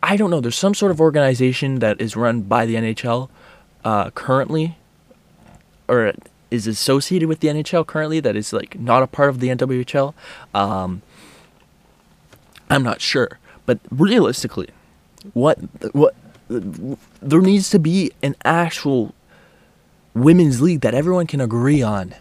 [0.03, 0.41] I don't know.
[0.41, 3.29] There's some sort of organization that is run by the NHL
[3.85, 4.79] uh, currently,
[5.89, 6.13] or
[6.51, 8.19] is associated with the NHL currently.
[8.21, 10.15] That is like not a part of the NWHL.
[10.55, 11.03] Um,
[12.71, 14.69] I'm not sure, but realistically,
[15.35, 15.59] what
[15.95, 16.15] what
[16.51, 19.15] there needs to be an actual
[20.15, 22.15] women's league that everyone can agree on,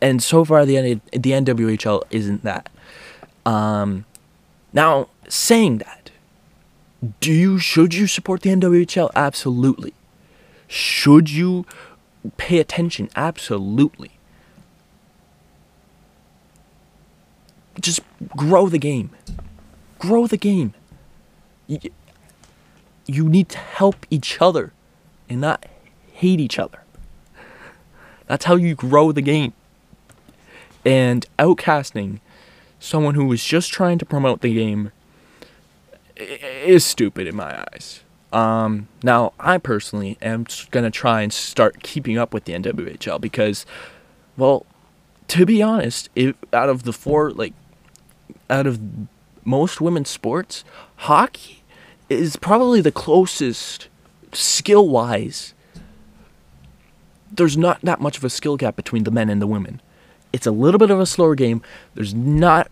[0.00, 2.68] and so far the the NWHL isn't that.
[3.44, 4.04] Um,
[4.72, 6.10] now saying that
[7.20, 9.10] do you should you support the NWHL?
[9.14, 9.94] Absolutely.
[10.68, 11.64] Should you
[12.36, 13.08] pay attention?
[13.16, 14.10] Absolutely.
[17.80, 18.00] Just
[18.36, 19.10] grow the game.
[19.98, 20.74] Grow the game.
[23.14, 24.72] You need to help each other
[25.28, 25.66] and not
[26.12, 26.80] hate each other.
[28.26, 29.52] That's how you grow the game.
[30.84, 32.20] And outcasting
[32.78, 34.92] someone who was just trying to promote the game
[36.16, 38.00] is stupid in my eyes.
[38.32, 43.20] Um, now, I personally am going to try and start keeping up with the NWHL
[43.20, 43.66] because,
[44.36, 44.64] well,
[45.28, 47.54] to be honest, if out of the four, like,
[48.48, 48.80] out of
[49.44, 50.64] most women's sports,
[50.96, 51.59] hockey
[52.10, 53.88] is probably the closest
[54.32, 55.54] skill wise.
[57.32, 59.80] There's not that much of a skill gap between the men and the women.
[60.32, 61.62] It's a little bit of a slower game.
[61.94, 62.70] There's not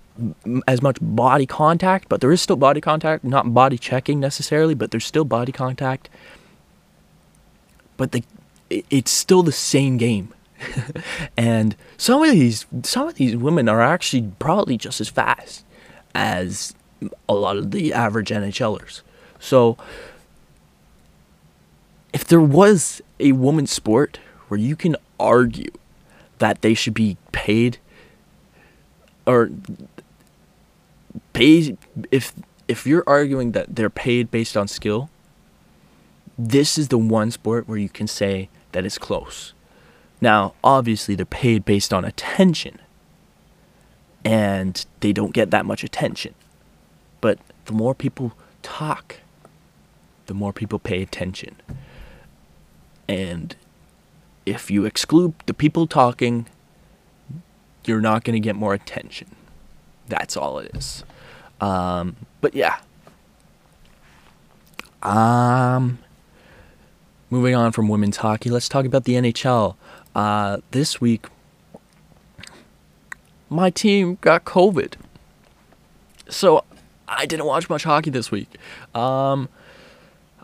[0.67, 4.91] as much body contact, but there is still body contact, not body checking necessarily, but
[4.91, 6.09] there's still body contact.
[7.97, 8.25] But the
[8.71, 10.35] it's still the same game.
[11.37, 15.65] and some of these some of these women are actually probably just as fast
[16.15, 16.75] as
[17.29, 19.03] a lot of the average NHLers.
[19.39, 19.77] So
[22.13, 25.71] if there was a women's sport where you can argue
[26.39, 27.79] that they should be paid
[29.27, 29.51] or
[31.33, 31.77] pay
[32.11, 32.33] if
[32.67, 35.11] if you're arguing that they're paid based on skill,
[36.39, 39.55] this is the one sport where you can say that it's close.
[40.21, 42.79] Now, obviously, they're paid based on attention,
[44.25, 46.35] and they don't get that much attention.
[47.21, 49.17] But the more people talk,
[50.29, 51.57] the more people pay attention.
[53.09, 53.57] And
[54.47, 56.47] if you exclude the people talking,
[57.85, 59.35] you're not going to get more attention.
[60.07, 61.05] That's all it is.
[61.61, 62.79] Um, but yeah.
[65.03, 65.99] Um,
[67.31, 69.77] moving on from women's hockey, let's talk about the NHL.
[70.15, 71.27] Uh, this week,
[73.49, 74.95] my team got COVID.
[76.29, 76.65] So
[77.07, 78.57] I didn't watch much hockey this week.
[78.95, 79.49] Um,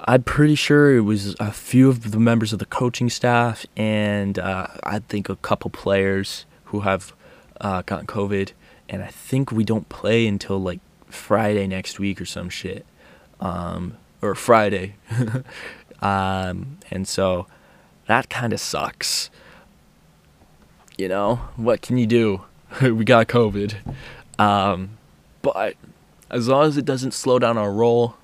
[0.07, 4.39] I'm pretty sure it was a few of the members of the coaching staff and
[4.39, 7.15] uh, I think a couple players who have
[7.61, 8.53] uh, gotten COVID.
[8.89, 12.85] And I think we don't play until like Friday next week or some shit.
[13.41, 14.97] Um, or Friday.
[16.03, 17.47] um, and so
[18.07, 19.31] that kind of sucks.
[20.99, 22.43] You know, what can you do?
[22.83, 23.77] we got COVID.
[24.39, 24.99] Um,
[25.41, 25.77] but
[26.31, 28.17] as long as it doesn't slow down our roll,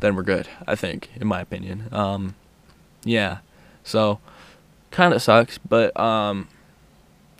[0.00, 1.88] then we're good, I think, in my opinion.
[1.92, 2.34] Um,
[3.04, 3.38] yeah.
[3.84, 4.18] So,
[4.90, 6.48] kind of sucks, but um,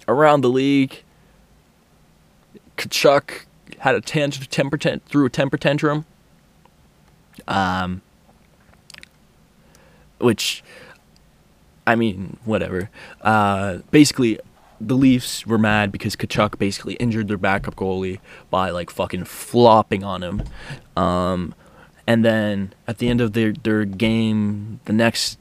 [0.08, 1.02] around the league,
[2.76, 3.46] Tkachuk
[3.78, 6.06] had a tantrum, temper tant- threw a temper tantrum.
[7.48, 8.02] Um,
[10.18, 10.62] which,
[11.86, 12.90] I mean, whatever.
[13.22, 14.38] Uh, basically,
[14.80, 18.18] the Leafs were mad because Tkachuk basically injured their backup goalie
[18.50, 20.42] by like fucking flopping on him.
[20.96, 21.54] Um,
[22.06, 25.38] and then at the end of their, their game, the next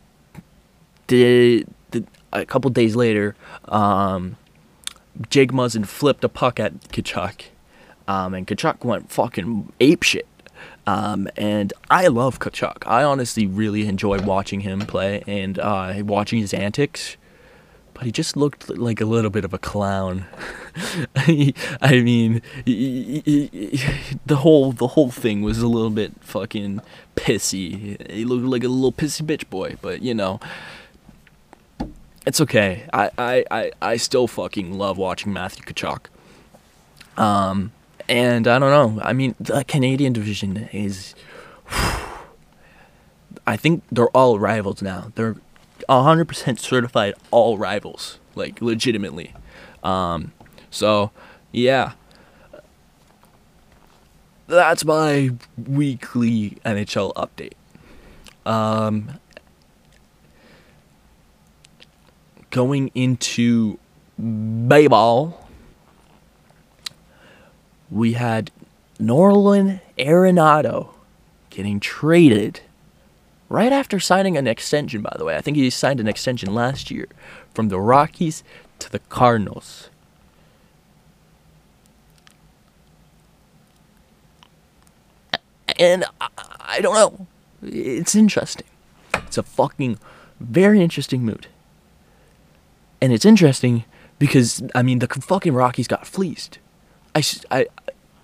[1.08, 1.66] day,
[2.32, 4.38] a couple days later, um,
[5.30, 7.46] Jake Muzzin flipped a puck at Tkachuk.
[8.08, 10.24] Um, and Tkachuk went fucking apeshit.
[10.88, 12.84] Um, and I love Tkachuk.
[12.88, 17.18] I honestly really enjoy watching him play and uh, watching his antics
[18.00, 20.26] but he just looked like a little bit of a clown.
[21.18, 26.80] I mean, the whole the whole thing was a little bit fucking
[27.18, 28.10] pissy.
[28.10, 30.40] He looked like a little pissy bitch boy, but you know,
[32.26, 32.88] it's okay.
[32.94, 36.06] I I I, I still fucking love watching Matthew Tkachuk.
[37.18, 37.74] Um,
[38.08, 39.02] and I don't know.
[39.04, 41.16] I mean, the Canadian division is.
[43.46, 45.12] I think they're all rivals now.
[45.16, 45.36] They're
[45.90, 49.34] 100% certified all rivals, like legitimately.
[49.84, 50.32] Um,
[50.70, 51.12] so,
[51.52, 51.94] yeah.
[54.48, 57.54] That's my weekly NHL update.
[58.46, 59.20] Um,
[62.52, 63.80] going into
[64.68, 65.48] baseball,
[67.90, 68.52] we had
[69.00, 70.90] Nolan Arenado
[71.50, 72.62] getting traded
[73.50, 75.36] right after signing an extension, by the way.
[75.36, 77.08] I think he signed an extension last year
[77.54, 78.44] from the Rockies
[78.78, 79.90] to the Cardinals.
[85.78, 86.28] And I,
[86.60, 87.28] I don't know.
[87.64, 88.68] It's interesting.
[89.14, 90.00] It's a fucking
[90.40, 91.48] very interesting mood.
[93.02, 93.86] And it's interesting
[94.20, 96.60] because, I mean, the fucking Rockies got fleeced.
[97.16, 97.68] I, I,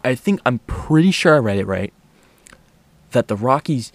[0.04, 1.94] I think I'm pretty sure I read it right.
[3.12, 3.94] That the Rockies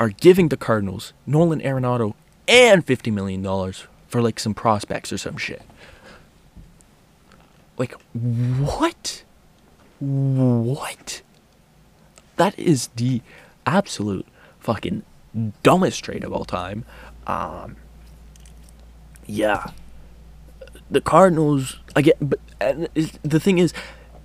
[0.00, 2.14] are giving the Cardinals Nolan Arenado
[2.46, 3.42] and $50 million
[4.08, 5.62] for like some prospects or some shit.
[7.76, 9.22] Like, what?
[10.00, 11.22] What?
[12.36, 13.20] That is the
[13.66, 14.26] absolute
[14.60, 15.02] fucking
[15.62, 16.84] dumbest trade of all time.
[17.26, 17.76] Um,
[19.26, 19.70] yeah.
[20.90, 23.72] The Cardinals, I get, but the thing is,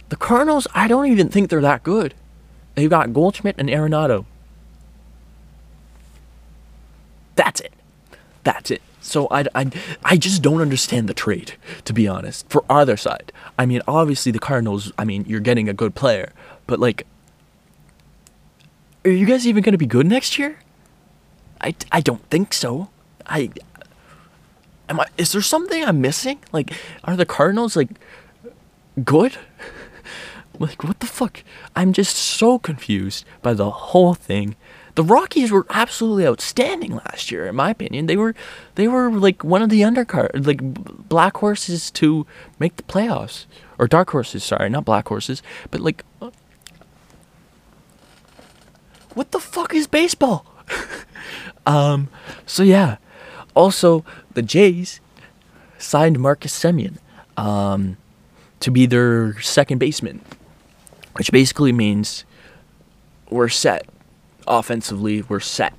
[0.10, 2.14] the Cardinals, I don't even think they're that good.
[2.76, 4.26] They've got Goldschmidt and Arenado.
[7.36, 7.74] That's it.
[8.44, 8.82] That's it.
[9.02, 9.70] So I, I,
[10.04, 11.54] I just don't understand the trade,
[11.86, 13.34] to be honest, for either side.
[13.60, 16.32] I mean, obviously the Cardinals, I mean, you're getting a good player,
[16.68, 17.06] but like,
[19.04, 20.60] are you guys even going to be good next year?
[21.60, 22.90] I, I don't think so.
[23.26, 23.50] I,
[24.88, 26.40] am I, is there something I'm missing?
[26.54, 26.72] Like,
[27.04, 27.90] are the Cardinals like
[29.04, 29.38] good?
[30.60, 31.44] like, what the fuck?
[31.76, 34.56] I'm just so confused by the whole thing.
[34.96, 38.06] The Rockies were absolutely outstanding last year, in my opinion.
[38.06, 38.36] They were,
[38.76, 40.60] they were like one of the undercard, like
[41.10, 42.28] black horses to
[42.60, 43.46] make the playoffs,
[43.80, 44.44] or dark horses.
[44.44, 46.04] Sorry, not black horses, but like,
[49.16, 50.46] what the fuck is baseball?
[51.66, 52.10] um,
[52.46, 52.98] so yeah.
[53.56, 55.00] Also, the Jays
[55.78, 56.98] signed Marcus Semien
[57.38, 57.98] um,
[58.60, 60.22] to be their second baseman,
[61.14, 62.26] which basically means
[63.30, 63.88] we're set
[64.48, 65.74] offensively, we're set.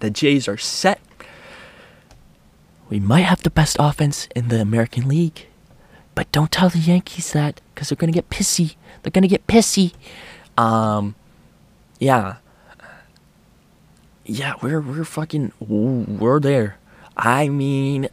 [0.00, 1.00] The Jays are set.
[2.88, 5.46] We might have the best offense in the American League,
[6.14, 8.76] but don't tell the Yankees that because they're gonna get pissy.
[9.02, 9.92] They're gonna get pissy.
[10.56, 11.14] Um,
[11.98, 12.36] yeah,
[14.24, 16.78] yeah, we're we're fucking we're there.
[17.16, 18.08] I mean,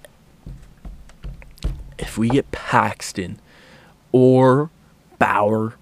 [1.97, 3.39] if we get Paxton
[4.11, 4.69] or
[5.19, 5.75] Bauer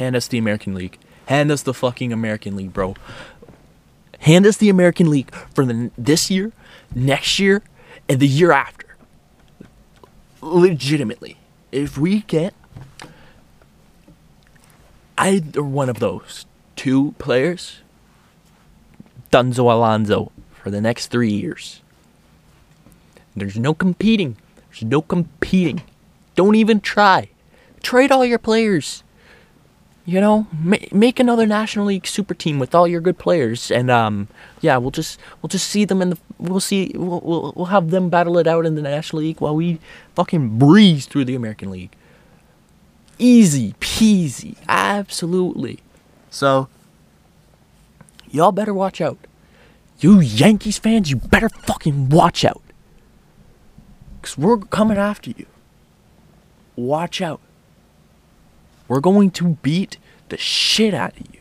[0.00, 0.98] Hand us the American League.
[1.26, 2.96] Hand us the fucking American League, bro.
[4.20, 6.52] Hand us the American League for the, this year,
[6.94, 7.62] next year,
[8.08, 8.86] and the year after.
[10.40, 11.36] Legitimately,
[11.70, 12.54] if we get
[15.18, 16.46] either one of those
[16.76, 17.80] two players,
[19.30, 21.82] Dunzo Alonso, for the next three years.
[23.36, 24.38] There's no competing.
[24.70, 25.82] There's no competing.
[26.36, 27.28] Don't even try.
[27.82, 29.04] Trade all your players.
[30.10, 33.92] You know, ma- make another National League super team with all your good players, and
[33.92, 34.26] um,
[34.60, 37.90] yeah, we'll just we'll just see them in the we'll see we'll we'll, we'll have
[37.90, 39.78] them battle it out in the National League while we
[40.16, 41.94] fucking breeze through the American League.
[43.20, 45.78] Easy peasy, absolutely.
[46.28, 46.66] So,
[48.32, 49.18] y'all better watch out.
[50.00, 52.62] You Yankees fans, you better fucking watch out.
[54.20, 55.46] Because we're coming after you.
[56.74, 57.40] Watch out.
[58.90, 59.98] We're going to beat
[60.30, 61.40] the shit out of you.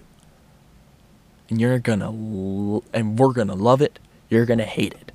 [1.50, 3.97] And you're gonna, l- and we're gonna love it.
[4.30, 5.12] You're gonna hate it.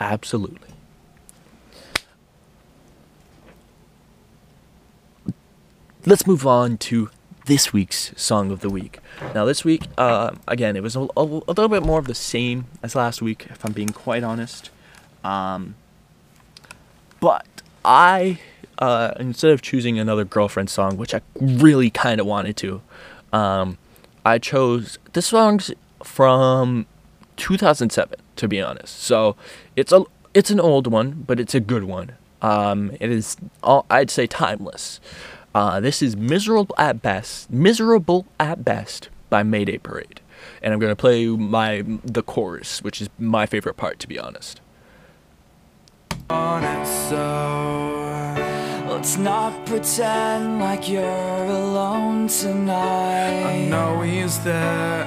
[0.00, 0.70] Absolutely.
[6.04, 7.08] Let's move on to
[7.46, 8.98] this week's song of the week.
[9.32, 12.16] Now, this week, uh, again, it was a, a, a little bit more of the
[12.16, 14.70] same as last week, if I'm being quite honest.
[15.22, 15.76] Um,
[17.20, 17.46] but
[17.84, 18.40] I,
[18.78, 22.82] uh, instead of choosing another girlfriend song, which I really kind of wanted to,
[23.32, 23.78] um,
[24.24, 26.86] I chose this song's from
[27.36, 29.00] 2007, to be honest.
[29.00, 29.36] So
[29.76, 30.04] it's a
[30.34, 32.12] it's an old one, but it's a good one.
[32.40, 34.98] Um, it is all, I'd say timeless.
[35.54, 40.20] Uh, this is miserable at best, miserable at best by Mayday Parade,
[40.62, 44.60] and I'm gonna play my the chorus, which is my favorite part, to be honest.
[49.02, 53.44] On it, so let's not pretend like you're alone tonight.
[53.44, 55.06] I know he's there.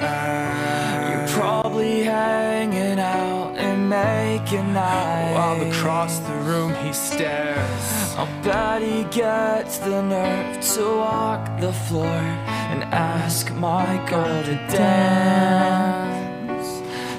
[1.10, 8.14] You're probably hanging out and making eyes while across the room he stares.
[8.16, 14.54] I'll bet he gets the nerve to walk the floor and ask my girl to
[14.76, 16.16] dance.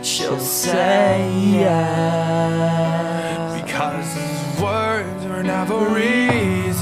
[0.07, 3.61] She'll say yes.
[3.61, 5.77] Because his words were never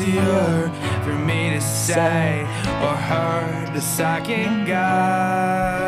[0.06, 0.72] easier
[1.03, 2.41] for me to say
[2.82, 5.88] or her to second guess.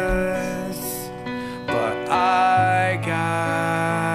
[1.67, 4.05] But I guess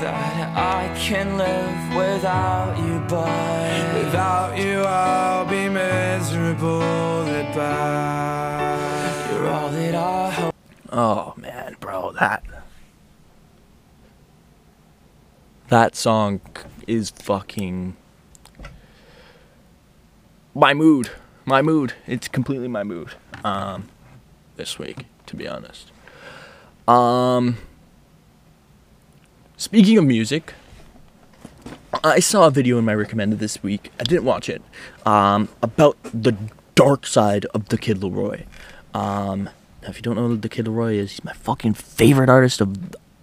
[0.00, 6.82] that I can live without you, but without you I'll be miserable
[7.28, 9.30] at best.
[9.32, 10.54] You're all that I hope.
[10.90, 12.42] Oh man, bro, that
[15.68, 16.40] that song
[16.86, 17.96] is fucking
[20.54, 21.10] my mood.
[21.44, 21.94] My mood.
[22.06, 23.10] It's completely my mood.
[23.44, 23.88] Um
[24.56, 25.90] this week, to be honest.
[26.86, 27.58] Um
[29.56, 30.54] Speaking of music,
[32.02, 33.92] I saw a video in my recommended this week.
[34.00, 34.60] I didn't watch it.
[35.06, 36.34] Um, about the
[36.74, 38.44] dark side of the Kid LAROI.
[38.92, 39.44] Um,
[39.82, 42.60] now, if you don't know who the Kid LAROI is, he's my fucking favorite artist
[42.60, 42.76] of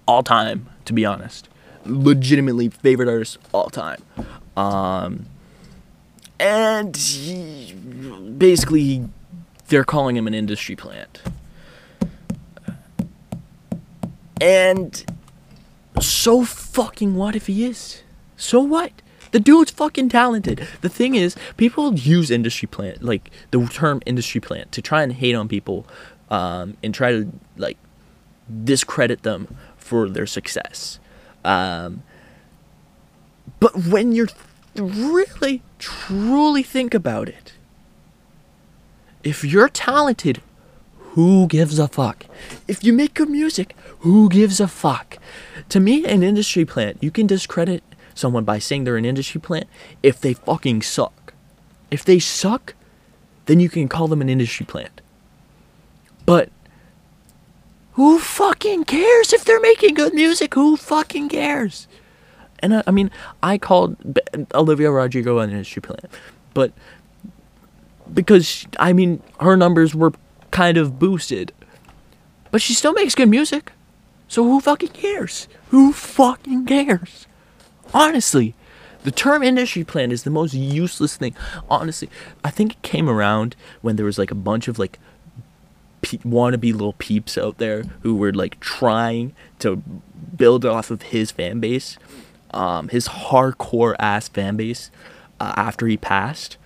[0.08, 0.70] all time.
[0.86, 1.50] To be honest,
[1.86, 4.02] legitimately favorite artist all time.
[4.56, 5.26] Um,
[6.40, 7.74] and he,
[8.38, 9.06] basically, he,
[9.68, 11.22] they're calling him an industry plant.
[14.42, 15.04] And
[16.00, 18.04] so fucking what if he is?
[18.38, 18.92] So what?
[19.32, 20.68] The dude's fucking talented.
[20.82, 25.14] The thing is, people use industry plant, like the term industry plant, to try and
[25.14, 25.86] hate on people,
[26.32, 27.78] um, and try to like
[28.64, 31.00] discredit them for their success.
[31.46, 32.02] Um,
[33.60, 34.30] but when you're
[34.76, 37.54] really, truly think about it,
[39.24, 40.42] if you're talented,
[41.14, 42.26] who gives a fuck?
[42.68, 45.18] If you make good music, who gives a fuck?
[45.70, 47.84] To me, an industry plant, you can discredit
[48.16, 49.68] someone by saying they're an industry plant
[50.04, 51.34] if they fucking suck.
[51.92, 52.76] If they suck,
[53.46, 55.02] then you can call them an industry plant.
[56.26, 56.50] But
[57.94, 60.54] who fucking cares if they're making good music?
[60.54, 61.88] Who fucking cares?
[62.62, 63.10] And I, I mean,
[63.44, 63.96] I called
[64.54, 66.06] Olivia Rodrigo an industry plant,
[66.54, 66.72] but
[68.14, 70.14] because she- I mean, her numbers were
[70.52, 71.52] kind of boosted,
[72.52, 73.72] but she still makes good music.
[74.28, 75.48] So who fucking cares?
[75.70, 77.28] Who fucking cares?
[77.94, 78.54] Honestly,
[79.04, 81.36] the term industry plan is the most useless thing.
[81.70, 82.10] Honestly,
[82.44, 85.00] I think it came around when there was like a bunch of like
[86.02, 89.78] pe- wannabe little peeps out there who were like trying to
[90.36, 91.98] build off of his fan base,
[92.52, 94.92] um, his hardcore ass fan base
[95.40, 96.58] uh, after he passed.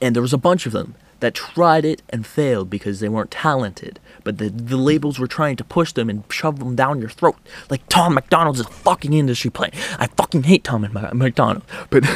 [0.00, 3.30] And there was a bunch of them that tried it and failed because they weren't
[3.30, 7.10] talented, but the, the labels were trying to push them and shove them down your
[7.10, 7.36] throat.
[7.68, 9.74] Like Tom MacDonald's a fucking industry plant.
[10.00, 12.02] I fucking hate Tom and MacDonald, but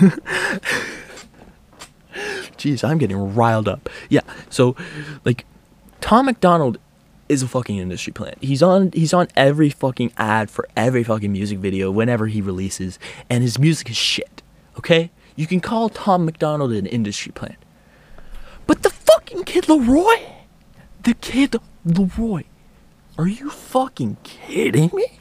[2.57, 3.89] jeez, I'm getting riled up.
[4.09, 4.75] Yeah, so
[5.25, 5.45] like
[6.01, 6.79] Tom MacDonald
[7.29, 8.39] is a fucking industry plant.
[8.41, 12.99] He's on he's on every fucking ad for every fucking music video whenever he releases,
[13.31, 14.43] and his music is shit.
[14.79, 15.11] Okay?
[15.37, 17.57] You can call Tom MacDonald an industry plant.
[18.67, 20.23] But the fucking kid LAROI,
[21.03, 21.57] the kid
[21.87, 22.45] LAROI,
[23.19, 25.21] are you fucking kidding me?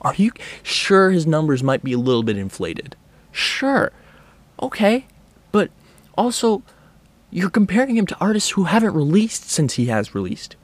[0.00, 0.32] Are you
[0.62, 2.96] sure his numbers might be a little bit inflated?
[3.30, 3.92] Sure.
[4.60, 5.06] Okay.
[5.52, 5.70] But
[6.16, 6.62] also,
[7.30, 10.56] you're comparing him to artists who haven't released since he has released.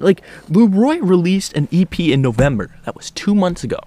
[0.00, 2.74] Like, LAROI released an EP in November.
[2.84, 3.78] That was two months ago.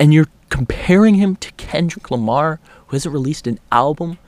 [0.00, 4.18] And you're comparing him to Kendrick Lamar, who hasn't released an album,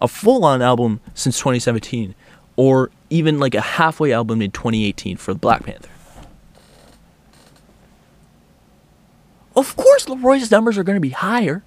[0.00, 2.14] a full on album since 2017,
[2.56, 5.88] or even like a halfway album in 2018 for Black Panther.
[9.56, 11.62] Of course, LAROI's numbers are going to be higher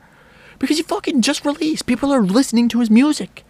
[0.57, 1.85] because he fucking just released.
[1.85, 3.43] People are listening to his music.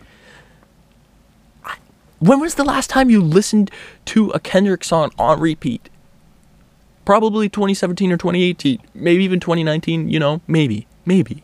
[2.24, 3.70] When was the last time you listened
[4.06, 5.90] to a Kendrick song on repeat?
[7.04, 11.44] Probably 2017 or 2018, maybe even 2019, you know, maybe, maybe.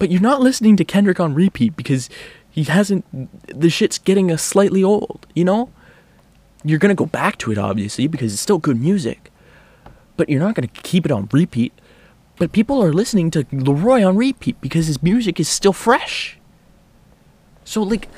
[0.00, 2.10] But you're not listening to Kendrick on repeat because
[2.50, 3.04] he hasn't,
[3.56, 5.70] the shit's getting a slightly old, you know?
[6.64, 9.30] You're gonna go back to it, obviously, because it's still good music.
[10.16, 11.72] But you're not gonna keep it on repeat.
[12.36, 16.36] But people are listening to LAROI on repeat because his music is still fresh.
[17.62, 18.08] So, like,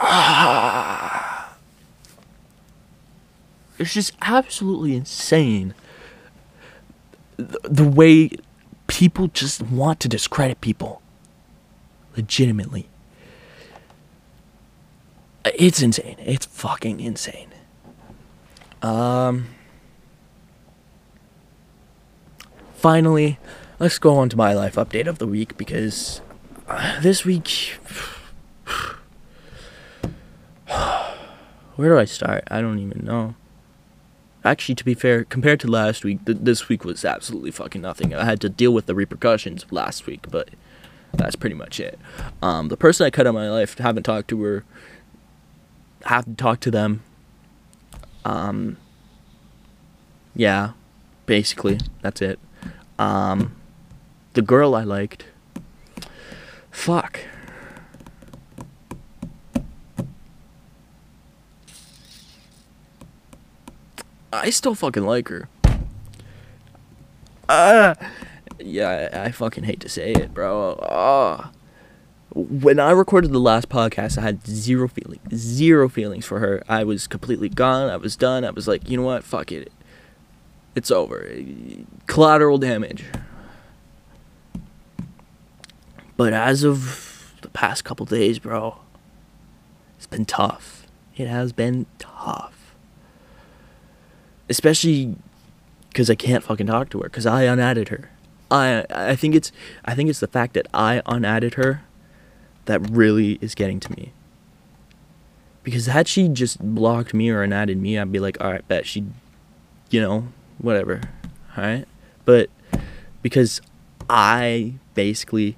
[3.78, 5.74] it's just absolutely insane
[7.36, 8.30] the, the way
[8.86, 11.00] people just want to discredit people.
[12.16, 12.88] Legitimately.
[15.44, 16.16] It's insane.
[16.18, 17.48] It's fucking insane.
[18.82, 19.46] Um
[22.74, 23.38] finally
[23.78, 26.20] let's go on to my life update of the week because
[26.66, 27.78] uh, this week
[31.76, 32.44] where do i start?
[32.50, 33.34] I don't even know.
[34.44, 38.14] Actually to be fair compared to last week th- this week was absolutely fucking nothing.
[38.14, 40.50] I had to deal with the repercussions of last week but
[41.12, 41.98] that's pretty much it.
[42.40, 44.64] Um, the person i cut out of my life haven't talked to her
[46.04, 47.02] haven't talked to them.
[48.24, 48.76] Um,
[50.34, 50.72] yeah
[51.26, 52.38] basically that's it.
[52.98, 53.54] Um,
[54.34, 55.26] the girl i liked.
[56.70, 57.20] Fuck
[64.32, 65.48] I still fucking like her.
[67.48, 67.94] Uh,
[68.58, 70.72] yeah, I, I fucking hate to say it, bro.
[70.72, 71.48] Uh,
[72.34, 76.62] when I recorded the last podcast, I had zero feeling, zero feelings for her.
[76.66, 77.90] I was completely gone.
[77.90, 78.44] I was done.
[78.44, 79.22] I was like, you know what?
[79.22, 79.70] Fuck it.
[80.74, 81.30] It's over.
[82.06, 83.04] Collateral damage.
[86.16, 88.78] But as of the past couple days, bro,
[89.98, 90.86] it's been tough.
[91.16, 92.51] It has been tough
[94.52, 95.16] especially
[95.88, 98.10] because I can't fucking talk to her because I unadded her.
[98.50, 99.50] I I think it's
[99.84, 101.82] I think it's the fact that I unadded her
[102.66, 104.12] that really is getting to me.
[105.62, 108.84] Because had she just blocked me or unadded me, I'd be like, all right, bet
[108.84, 109.04] she,
[109.90, 110.28] you know,
[110.58, 111.00] whatever,
[111.56, 111.86] all right.
[112.24, 112.50] But
[113.22, 113.62] because
[114.10, 115.56] I basically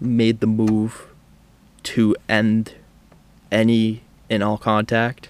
[0.00, 1.08] made the move
[1.82, 2.74] to end
[3.52, 5.28] any and all contact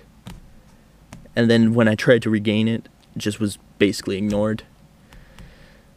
[1.36, 4.64] and then when I tried to regain it, it just was basically ignored.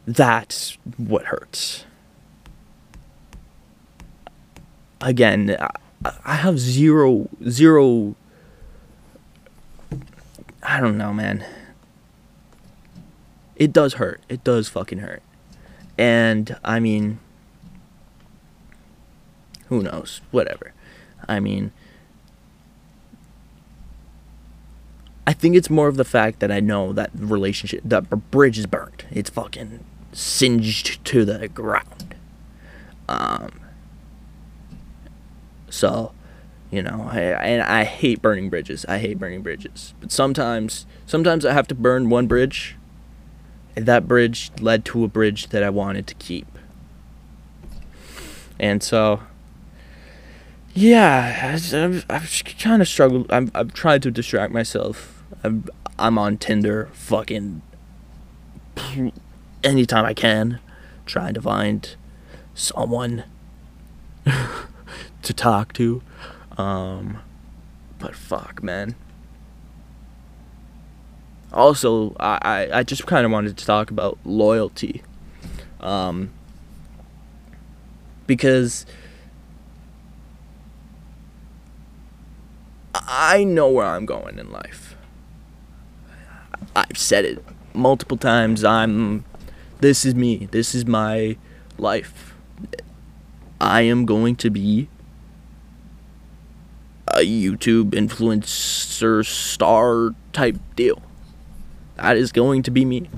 [0.06, 1.84] That's what hurts.
[5.00, 5.56] Again,
[6.04, 8.14] I, have zero, zero.
[10.62, 11.44] I don't know, man.
[13.56, 14.20] It does hurt.
[14.28, 15.22] It does fucking hurt.
[15.96, 17.18] And, I mean,
[19.68, 20.20] who knows?
[20.30, 20.74] Whatever.
[21.28, 21.72] I mean,
[25.30, 28.66] I think it's more of the fact that I know that relationship, that bridge is
[28.66, 29.04] burnt.
[29.12, 32.16] It's fucking singed to the ground.
[33.08, 33.60] Um.
[35.68, 36.10] So,
[36.72, 38.84] you know, I, and I hate burning bridges.
[38.88, 39.94] I hate burning bridges.
[40.00, 42.74] But sometimes, sometimes I have to burn one bridge.
[43.76, 46.58] And that bridge led to a bridge that I wanted to keep.
[48.58, 49.20] And so,
[50.74, 53.30] yeah, I've, I've kind of struggled.
[53.30, 55.18] I've, I've tried to distract myself.
[55.42, 55.64] I'm,
[55.98, 57.62] I'm on Tinder fucking
[59.64, 60.60] anytime I can,
[61.06, 61.96] trying to find
[62.54, 63.24] someone.
[65.22, 66.02] to talk to.
[66.56, 67.18] Um,
[67.98, 68.94] but fuck, man.
[71.52, 75.02] Also, I, I, I just kind of wanted to talk about loyalty.
[75.80, 76.30] Um,
[78.26, 78.86] because
[82.94, 84.89] I know where I'm going in life.
[86.74, 87.44] I've said it
[87.74, 88.64] multiple times.
[88.64, 89.24] I'm.
[89.80, 90.48] This is me.
[90.50, 91.36] This is my
[91.78, 92.34] life.
[93.60, 94.88] I am going to be
[97.08, 101.02] a YouTube influencer star type deal.
[101.96, 103.10] That is going to be me.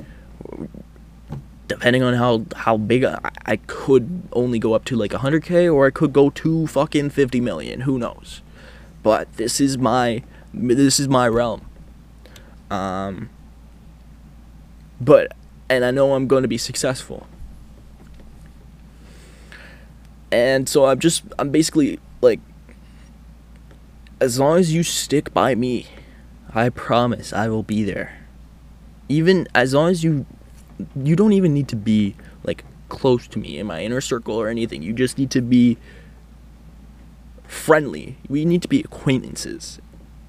[1.68, 5.86] Depending on how how big I, I could only go up to like 100k or
[5.86, 7.82] I could go to fucking 50 million.
[7.82, 8.42] Who knows?
[9.02, 10.22] But this is my
[10.52, 11.66] this is my realm.
[12.70, 13.30] Um.
[15.02, 15.32] But
[15.68, 17.26] and I know I'm going to be successful.
[20.30, 22.38] And so I'm just I'm basically like
[24.20, 25.88] as long as you stick by me,
[26.54, 28.16] I promise I will be there.
[29.08, 30.24] Even as long as you
[30.94, 34.48] you don't even need to be like close to me in my inner circle or
[34.48, 34.82] anything.
[34.82, 35.78] You just need to be
[37.48, 38.18] friendly.
[38.28, 39.80] We need to be acquaintances.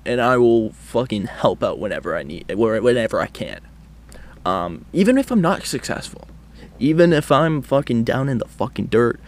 [0.04, 3.62] And I will fucking help out whenever I need whenever I can.
[4.46, 6.28] Um, even if I'm not successful.
[6.80, 9.20] Even if I'm fucking down in the fucking dirt,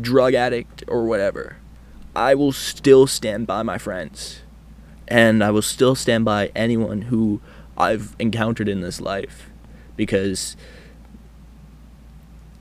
[0.00, 1.56] drug addict or whatever.
[2.14, 4.40] I will still stand by my friends.
[5.08, 7.40] And I will still stand by anyone who
[7.76, 9.50] I've encountered in this life
[9.96, 10.56] because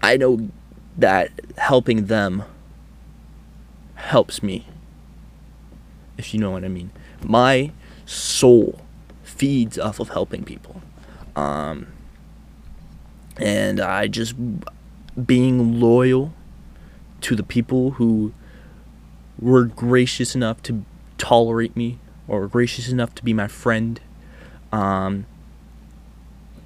[0.02, 0.50] I know
[0.98, 2.44] that helping them
[3.96, 4.68] helps me.
[6.18, 6.91] If you know what I mean.
[7.24, 7.72] My
[8.06, 8.82] soul
[9.24, 10.82] feeds off of helping people.
[11.36, 11.88] Um,
[13.38, 14.36] and I just
[15.25, 16.34] being loyal
[17.21, 18.34] to the people who
[19.39, 20.86] were gracious enough to
[21.17, 23.99] tolerate me or gracious enough to be my friend
[24.71, 25.25] um,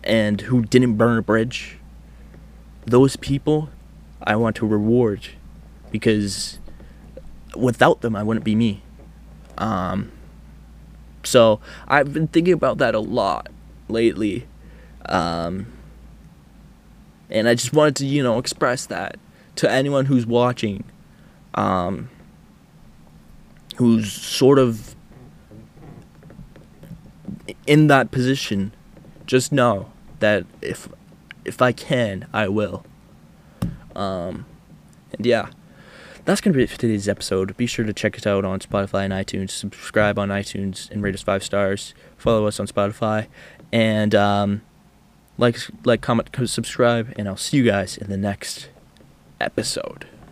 [0.03, 1.77] and who didn't burn a bridge
[2.85, 3.69] those people
[4.23, 5.27] i want to reward
[5.91, 6.59] because
[7.55, 8.81] without them i wouldn't be me.
[9.57, 10.11] Um,
[11.23, 13.49] so i've been thinking about that a lot
[13.89, 14.47] lately
[15.07, 15.65] um,
[17.29, 19.17] and i just wanted to you know express that
[19.55, 20.83] to anyone who's watching
[21.55, 22.09] um,
[23.77, 24.95] who's sort of
[27.65, 28.73] in that position,
[29.25, 30.87] just know that if
[31.45, 32.85] if I can, I will.
[33.95, 34.45] Um,
[35.13, 35.49] and yeah,
[36.25, 37.55] that's gonna be it for today's episode.
[37.57, 39.51] Be sure to check us out on Spotify and iTunes.
[39.51, 41.93] Subscribe on iTunes and rate us five stars.
[42.17, 43.27] Follow us on Spotify,
[43.71, 44.61] and um,
[45.37, 47.13] like like comment subscribe.
[47.17, 48.69] And I'll see you guys in the next
[49.39, 50.07] episode.